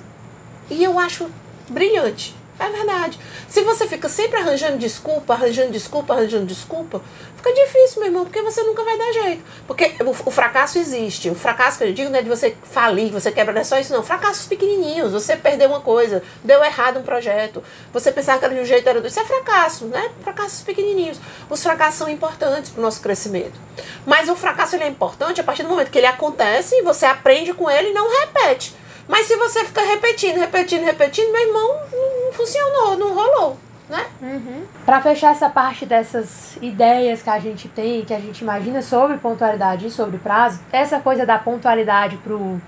[0.70, 1.30] E eu acho
[1.68, 2.34] brilhante.
[2.60, 3.18] É verdade.
[3.48, 7.00] Se você fica sempre arranjando desculpa, arranjando desculpa, arranjando desculpa,
[7.34, 9.42] fica difícil, meu irmão, porque você nunca vai dar jeito.
[9.66, 11.30] Porque o, o fracasso existe.
[11.30, 13.78] O fracasso que eu digo não é de você falir, você quebra, não é só
[13.78, 14.02] isso, não.
[14.02, 15.10] Fracassos pequenininhos.
[15.12, 18.86] Você perdeu uma coisa, deu errado um projeto, você pensava que era de um jeito,
[18.86, 20.10] era do Isso é fracasso, né?
[20.22, 21.18] Fracassos pequenininhos.
[21.48, 23.58] Os fracassos são importantes para o nosso crescimento.
[24.04, 27.06] Mas o fracasso ele é importante a partir do momento que ele acontece e você
[27.06, 28.78] aprende com ele e não repete.
[29.10, 31.80] Mas se você ficar repetindo, repetindo, repetindo, meu irmão,
[32.24, 33.58] não funcionou, não rolou.
[33.88, 34.06] Né?
[34.22, 34.62] Uhum.
[34.86, 39.16] Para fechar essa parte dessas ideias que a gente tem, que a gente imagina sobre
[39.16, 42.60] pontualidade e sobre prazo, essa coisa da pontualidade pro,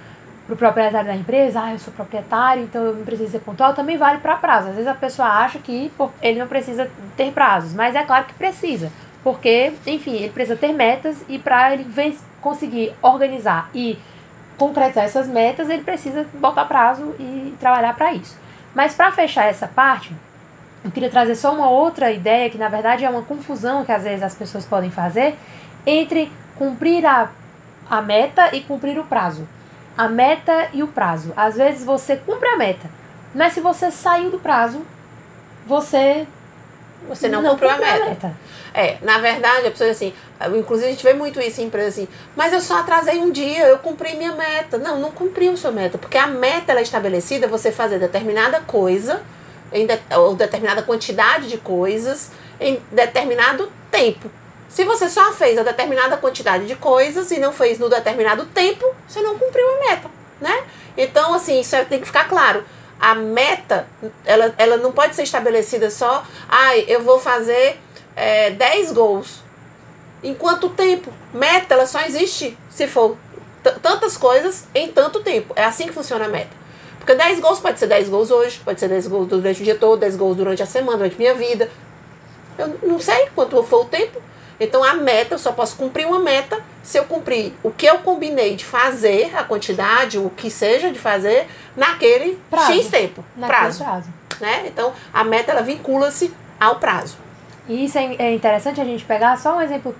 [0.48, 3.96] pro proprietário da empresa, ah, eu sou proprietário, então eu não preciso ser pontual, também
[3.96, 4.70] vale para prazo.
[4.70, 8.24] Às vezes a pessoa acha que pô, ele não precisa ter prazos, mas é claro
[8.24, 8.90] que precisa,
[9.22, 11.86] porque, enfim, ele precisa ter metas e para ele
[12.40, 13.96] conseguir organizar e
[14.58, 18.36] concretizar essas metas, ele precisa botar prazo e trabalhar para isso.
[18.74, 20.14] Mas para fechar essa parte,
[20.84, 24.02] eu queria trazer só uma outra ideia, que na verdade é uma confusão que às
[24.02, 25.36] vezes as pessoas podem fazer
[25.86, 27.30] entre cumprir a,
[27.88, 29.46] a meta e cumprir o prazo.
[29.96, 31.32] A meta e o prazo.
[31.36, 32.88] Às vezes você cumpre a meta,
[33.34, 34.84] mas se você saiu do prazo,
[35.66, 36.26] você
[37.08, 38.04] você não, não cumpriu a meta.
[38.04, 38.36] a meta.
[38.74, 40.14] É, na verdade, a pessoa assim,
[40.48, 43.66] inclusive a gente vê muito isso em empresa assim, mas eu só atrasei um dia,
[43.66, 44.78] eu cumpri minha meta.
[44.78, 49.22] Não, não cumpriu sua meta, porque a meta ela é estabelecida você fazer determinada coisa,
[49.72, 52.30] em de, ou determinada quantidade de coisas,
[52.60, 54.30] em determinado tempo.
[54.68, 58.86] Se você só fez a determinada quantidade de coisas e não fez no determinado tempo,
[59.06, 60.64] você não cumpriu a meta, né?
[60.96, 62.64] Então, assim, isso é, tem que ficar claro
[63.02, 63.88] a meta,
[64.24, 67.76] ela, ela não pode ser estabelecida só, ai, ah, eu vou fazer
[68.14, 69.42] é, 10 gols.
[70.22, 71.12] Em quanto tempo?
[71.34, 73.16] Meta, ela só existe se for
[73.80, 75.52] tantas coisas em tanto tempo.
[75.56, 76.62] É assim que funciona a meta.
[76.98, 79.74] Porque 10 gols pode ser 10 gols hoje, pode ser 10 gols durante o dia
[79.74, 81.68] todo, 10 gols durante a semana, durante a minha vida.
[82.56, 84.22] Eu não sei quanto for o tempo.
[84.60, 87.98] Então a meta, eu só posso cumprir uma meta se eu cumprir o que eu
[87.98, 92.72] combinei de fazer, a quantidade, o que seja de fazer, naquele prazo.
[92.72, 93.24] X tempo.
[93.36, 93.82] Naquele prazo.
[93.82, 94.08] prazo.
[94.40, 94.64] Né?
[94.66, 97.16] Então a meta ela vincula-se ao prazo.
[97.68, 99.94] E isso é, é interessante a gente pegar só um exemplo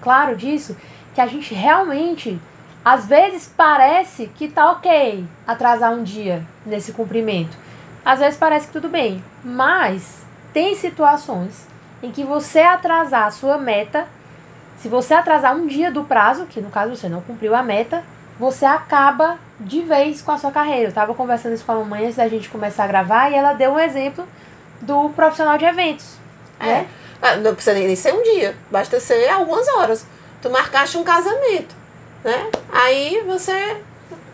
[0.00, 0.76] claro disso,
[1.14, 2.40] que a gente realmente,
[2.84, 7.56] às vezes parece que tá ok atrasar um dia nesse cumprimento.
[8.04, 11.66] Às vezes parece que tudo bem, mas tem situações
[12.02, 14.06] em que você atrasar a sua meta,
[14.78, 18.02] se você atrasar um dia do prazo, que no caso você não cumpriu a meta,
[18.38, 20.84] você acaba de vez com a sua carreira.
[20.84, 23.52] Eu estava conversando isso com a mamãe antes da gente começar a gravar e ela
[23.52, 24.24] deu um exemplo
[24.80, 26.16] do profissional de eventos.
[26.60, 26.66] É.
[26.66, 26.88] Né?
[27.20, 30.06] Ah, não precisa nem ser um dia, basta ser algumas horas.
[30.40, 31.74] Tu marcaste um casamento,
[32.22, 32.50] né?
[32.70, 33.76] Aí você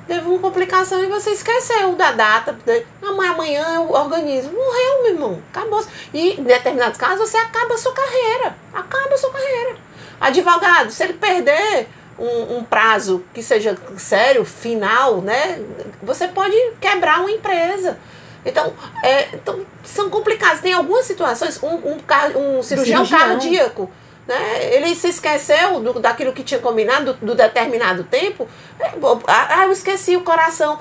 [0.07, 2.57] teve uma complicação e você esqueceu da data.
[3.03, 4.51] Amanhã eu organizo.
[4.51, 5.43] Morreu, meu irmão.
[5.51, 5.85] Acabou.
[6.13, 8.55] E em determinados casos você acaba a sua carreira.
[8.73, 9.77] Acaba a sua carreira.
[10.21, 15.61] Advogado, se ele perder um, um prazo que seja sério, final, né?
[16.03, 17.99] Você pode quebrar uma empresa.
[18.45, 18.73] Então,
[19.03, 20.61] é, então são complicados.
[20.61, 23.91] Tem algumas situações, um, um, um cirurgião, cirurgião cardíaco
[24.27, 24.75] né?
[24.75, 28.49] Ele se esqueceu do, daquilo que tinha combinado, do, do determinado tempo.
[28.81, 28.93] É,
[29.27, 30.79] ah, eu esqueci o coração.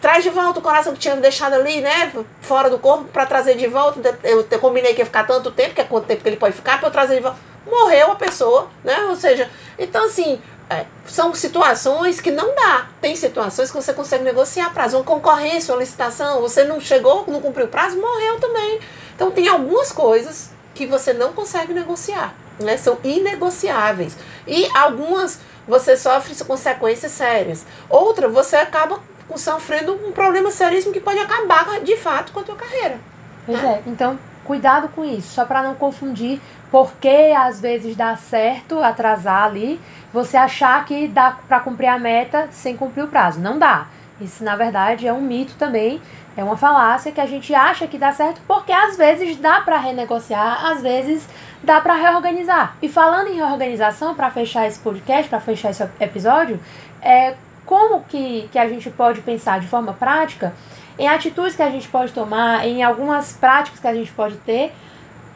[0.00, 2.12] Traz de volta o coração que tinha deixado ali, né?
[2.40, 4.18] Fora do corpo, para trazer de volta.
[4.24, 6.54] Eu, eu combinei que ia ficar tanto tempo, que é quanto tempo que ele pode
[6.54, 7.38] ficar, para eu trazer de volta.
[7.66, 8.98] Morreu a pessoa, né?
[9.10, 10.40] Ou seja, então assim,
[10.70, 12.88] é, são situações que não dá.
[13.00, 14.96] Tem situações que você consegue negociar prazo.
[14.96, 18.80] Uma concorrência, uma licitação, você não chegou, não cumpriu o prazo, morreu também.
[19.14, 24.16] Então tem algumas coisas que você não consegue negociar né, são inegociáveis.
[24.46, 27.64] E algumas você sofre consequências sérias.
[27.88, 29.00] Outra, você acaba
[29.36, 32.98] sofrendo um problema seríssimo que pode acabar de fato com a tua carreira.
[33.44, 33.82] Pois né?
[33.86, 36.40] é, então cuidado com isso, só para não confundir,
[36.70, 39.78] porque às vezes dá certo atrasar ali,
[40.12, 43.40] você achar que dá para cumprir a meta sem cumprir o prazo.
[43.40, 43.86] Não dá.
[44.20, 46.00] Isso, na verdade, é um mito também,
[46.36, 49.78] é uma falácia que a gente acha que dá certo porque às vezes dá para
[49.78, 51.28] renegociar, às vezes
[51.62, 52.76] dá para reorganizar.
[52.82, 56.60] E falando em reorganização, para fechar esse podcast, para fechar esse episódio,
[57.00, 57.34] é
[57.64, 60.52] como que, que a gente pode pensar de forma prática
[60.98, 64.72] em atitudes que a gente pode tomar, em algumas práticas que a gente pode ter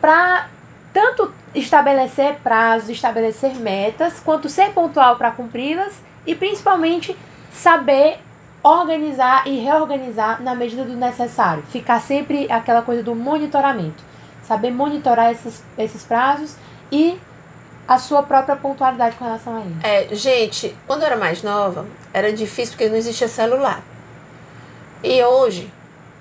[0.00, 0.48] para
[0.92, 5.94] tanto estabelecer prazos, estabelecer metas, quanto ser pontual para cumpri-las
[6.26, 7.16] e principalmente
[7.52, 8.18] saber
[8.62, 11.62] organizar e reorganizar na medida do necessário.
[11.64, 14.12] Ficar sempre aquela coisa do monitoramento
[14.42, 16.56] saber monitorar esses, esses prazos
[16.90, 17.18] e
[17.86, 19.76] a sua própria pontualidade com relação a ele.
[19.82, 23.82] É, gente, quando eu era mais nova, era difícil porque não existia celular.
[25.02, 25.72] E hoje,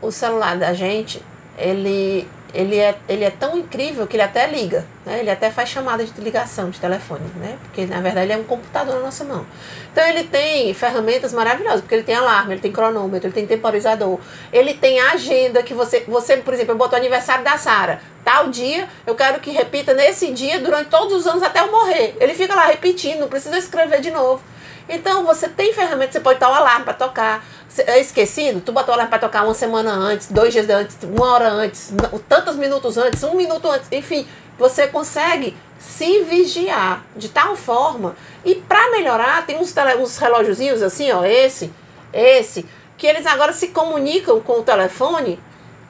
[0.02, 1.22] o celular da gente,
[1.58, 5.20] ele ele é, ele é tão incrível que ele até liga, né?
[5.20, 7.58] ele até faz chamada de ligação de telefone, né?
[7.64, 9.46] porque na verdade ele é um computador na nossa mão.
[9.92, 14.20] Então ele tem ferramentas maravilhosas, porque ele tem alarme, ele tem cronômetro, ele tem temporizador,
[14.52, 18.88] ele tem agenda que você, você por exemplo, botou o aniversário da Sara, tal dia,
[19.06, 22.16] eu quero que repita nesse dia durante todos os anos até eu morrer.
[22.20, 24.42] Ele fica lá repetindo, não precisa escrever de novo.
[24.88, 27.46] Então você tem ferramentas, você pode dar o alarme para tocar.
[27.78, 31.32] É esquecido, tu botou o alarme para tocar uma semana antes, dois dias antes, uma
[31.32, 31.94] hora antes,
[32.28, 34.28] tantos minutos antes, um minuto antes, enfim,
[34.58, 38.16] você consegue se vigiar de tal forma.
[38.44, 41.72] E para melhorar, tem uns, tele, uns relógiozinhos assim, ó, esse,
[42.12, 42.66] esse,
[42.98, 45.40] que eles agora se comunicam com o telefone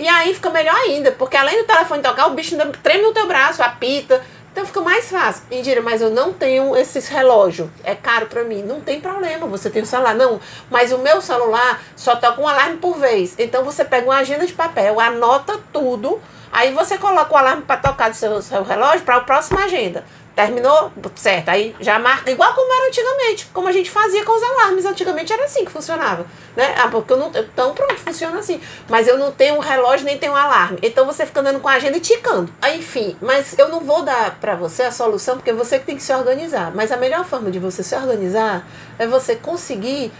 [0.02, 3.28] e aí fica melhor ainda, porque além do telefone tocar, o bicho treme no teu
[3.28, 4.20] braço, apita,
[4.52, 5.44] Então fica mais fácil.
[5.50, 7.72] Indira, mas eu não tenho esse relógio.
[7.84, 8.62] É caro para mim.
[8.62, 10.14] Não tem problema, você tem o celular.
[10.14, 10.40] Não,
[10.70, 13.36] mas o meu celular só toca um alarme por vez.
[13.40, 16.22] Então você pega uma agenda de papel, anota tudo.
[16.52, 20.04] Aí você coloca o alarme para tocar do seu, seu relógio para a próxima agenda.
[20.36, 20.92] Terminou?
[21.16, 21.50] Certo.
[21.50, 22.32] Aí já marca.
[22.32, 23.48] Igual como era antigamente.
[23.54, 24.86] Como a gente fazia com os alarmes.
[24.86, 26.26] Antigamente era assim que funcionava.
[26.56, 26.74] Né?
[26.78, 27.28] Ah, porque eu não.
[27.30, 28.62] Então pronto, funciona assim.
[28.90, 30.80] Mas eu não tenho um relógio nem tenho um alarme.
[30.82, 32.52] Então você fica andando com a agenda e ticando.
[32.74, 36.04] Enfim, mas eu não vou dar pra você a solução, porque você que tem que
[36.04, 36.72] se organizar.
[36.74, 38.66] Mas a melhor forma de você se organizar
[38.98, 40.12] é você conseguir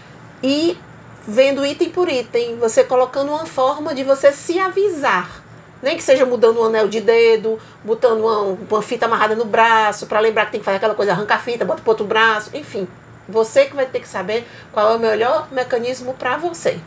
[0.42, 0.78] ir
[1.26, 2.58] vendo item por item.
[2.58, 5.41] Você colocando uma forma de você se avisar
[5.82, 10.06] nem que seja mudando um anel de dedo, botando uma, uma fita amarrada no braço,
[10.06, 12.50] para lembrar que tem que fazer aquela coisa, arranca a fita, bota pro outro braço,
[12.54, 12.86] enfim.
[13.28, 16.78] Você que vai ter que saber qual é o melhor mecanismo para você.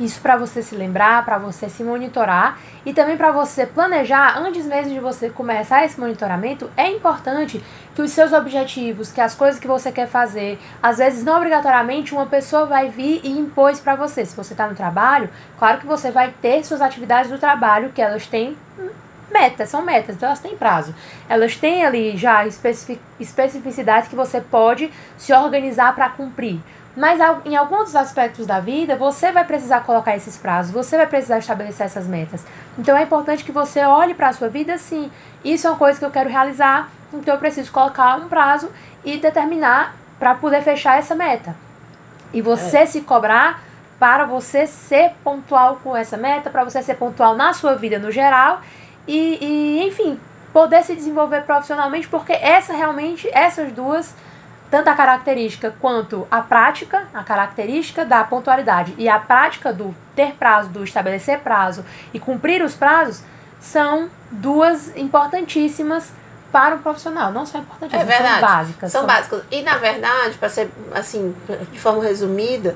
[0.00, 4.66] Isso para você se lembrar, para você se monitorar e também para você planejar antes
[4.66, 6.68] mesmo de você começar esse monitoramento.
[6.76, 7.62] É importante
[7.94, 12.12] que os seus objetivos, que as coisas que você quer fazer, às vezes não obrigatoriamente
[12.12, 14.26] uma pessoa vai vir e impor isso para você.
[14.26, 18.02] Se você está no trabalho, claro que você vai ter suas atividades do trabalho que
[18.02, 18.56] elas têm
[19.30, 20.94] metas, são metas, então elas têm prazo.
[21.28, 26.60] Elas têm ali já especificidades que você pode se organizar para cumprir.
[26.96, 31.38] Mas em alguns aspectos da vida, você vai precisar colocar esses prazos, você vai precisar
[31.38, 32.44] estabelecer essas metas.
[32.78, 35.10] Então é importante que você olhe para a sua vida assim.
[35.44, 38.70] Isso é uma coisa que eu quero realizar, então eu preciso colocar um prazo
[39.04, 41.56] e determinar para poder fechar essa meta.
[42.32, 42.86] E você é.
[42.86, 43.62] se cobrar
[43.98, 48.10] para você ser pontual com essa meta, para você ser pontual na sua vida no
[48.10, 48.60] geral
[49.06, 50.18] e, e enfim,
[50.52, 54.14] poder se desenvolver profissionalmente, porque essa realmente, essas duas
[54.74, 60.32] tanto a característica quanto a prática, a característica da pontualidade e a prática do ter
[60.32, 63.22] prazo, do estabelecer prazo e cumprir os prazos,
[63.60, 66.12] são duas importantíssimas
[66.50, 67.30] para o profissional.
[67.30, 68.90] Não são importantíssimas, é são básicas.
[68.90, 69.44] São, são básicas.
[69.48, 71.32] E, na verdade, para ser assim,
[71.70, 72.74] de forma resumida,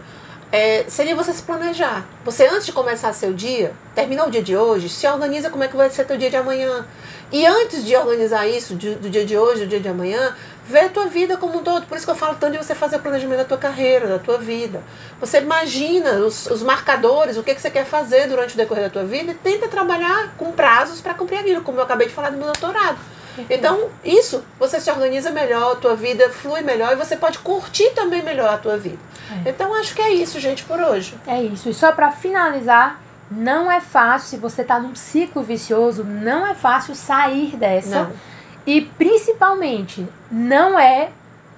[0.53, 2.07] é, seria você se planejar.
[2.25, 5.69] Você, antes de começar seu dia, terminou o dia de hoje, se organiza como é
[5.69, 6.87] que vai ser teu dia de amanhã.
[7.31, 10.35] E antes de organizar isso, do, do dia de hoje, do dia de amanhã,
[10.69, 11.87] vê a tua vida como um todo.
[11.87, 14.19] Por isso que eu falo tanto de você fazer o planejamento da tua carreira, da
[14.19, 14.83] tua vida.
[15.19, 18.91] Você imagina os, os marcadores, o que, que você quer fazer durante o decorrer da
[18.91, 22.31] tua vida e tenta trabalhar com prazos para cumprir aquilo, como eu acabei de falar
[22.31, 22.99] do meu doutorado.
[23.49, 27.91] Então, isso, você se organiza melhor, a tua vida flui melhor e você pode curtir
[27.91, 28.99] também melhor a tua vida.
[29.47, 29.51] É.
[29.51, 31.15] Então, acho que é isso, gente, por hoje.
[31.27, 31.69] É isso.
[31.69, 33.01] E só para finalizar,
[33.31, 38.05] não é fácil, se você está num ciclo vicioso, não é fácil sair dessa.
[38.05, 38.13] Não.
[38.69, 41.09] E principalmente, não é,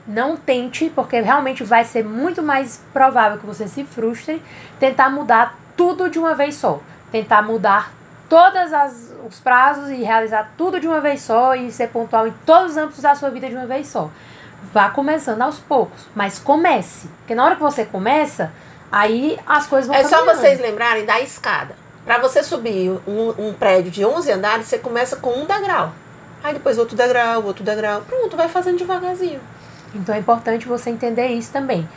[0.06, 4.40] não tente, porque realmente vai ser muito mais provável que você se frustre,
[4.78, 6.80] tentar mudar tudo de uma vez só.
[7.10, 7.92] Tentar mudar
[8.28, 8.70] todos
[9.28, 12.76] os prazos e realizar tudo de uma vez só e ser pontual em todos os
[12.76, 14.08] âmbitos da sua vida de uma vez só.
[14.72, 17.08] Vá começando aos poucos, mas comece.
[17.18, 18.52] Porque na hora que você começa,
[18.90, 21.76] Aí as coisas vão É só vocês lembrarem da escada.
[22.04, 25.92] Para você subir um, um, prédio de 11 andares, você começa com um degrau.
[26.42, 28.02] Aí depois outro degrau, outro degrau.
[28.02, 29.40] Pronto, vai fazendo devagarzinho.
[29.94, 31.88] Então é importante você entender isso também.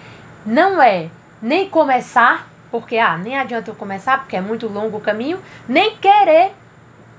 [0.46, 1.10] Não é
[1.42, 5.96] nem começar, porque ah, nem adianta eu começar, porque é muito longo o caminho, nem
[5.98, 6.52] querer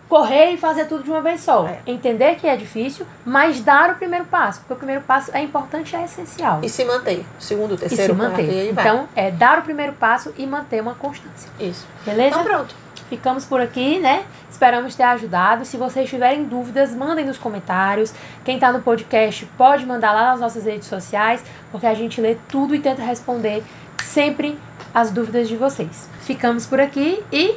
[0.08, 1.66] correr e fazer tudo de uma vez só.
[1.66, 1.80] É.
[1.86, 4.60] Entender que é difícil, mas dar o primeiro passo.
[4.60, 6.60] Porque o primeiro passo é importante e é essencial.
[6.62, 7.24] E se manter.
[7.38, 8.70] Segundo, terceiro, e se manter.
[8.70, 11.50] Então, é dar o primeiro passo e manter uma constância.
[11.58, 11.86] Isso.
[12.04, 12.40] Beleza?
[12.40, 12.83] Então pronto.
[13.14, 14.24] Ficamos por aqui, né?
[14.50, 15.64] Esperamos ter ajudado.
[15.64, 18.12] Se vocês tiverem dúvidas, mandem nos comentários.
[18.44, 21.40] Quem está no podcast pode mandar lá nas nossas redes sociais,
[21.70, 23.62] porque a gente lê tudo e tenta responder
[24.02, 24.58] sempre
[24.92, 26.08] as dúvidas de vocês.
[26.22, 27.56] Ficamos por aqui e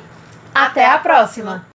[0.53, 1.45] até, até a próxima.
[1.45, 1.65] próxima.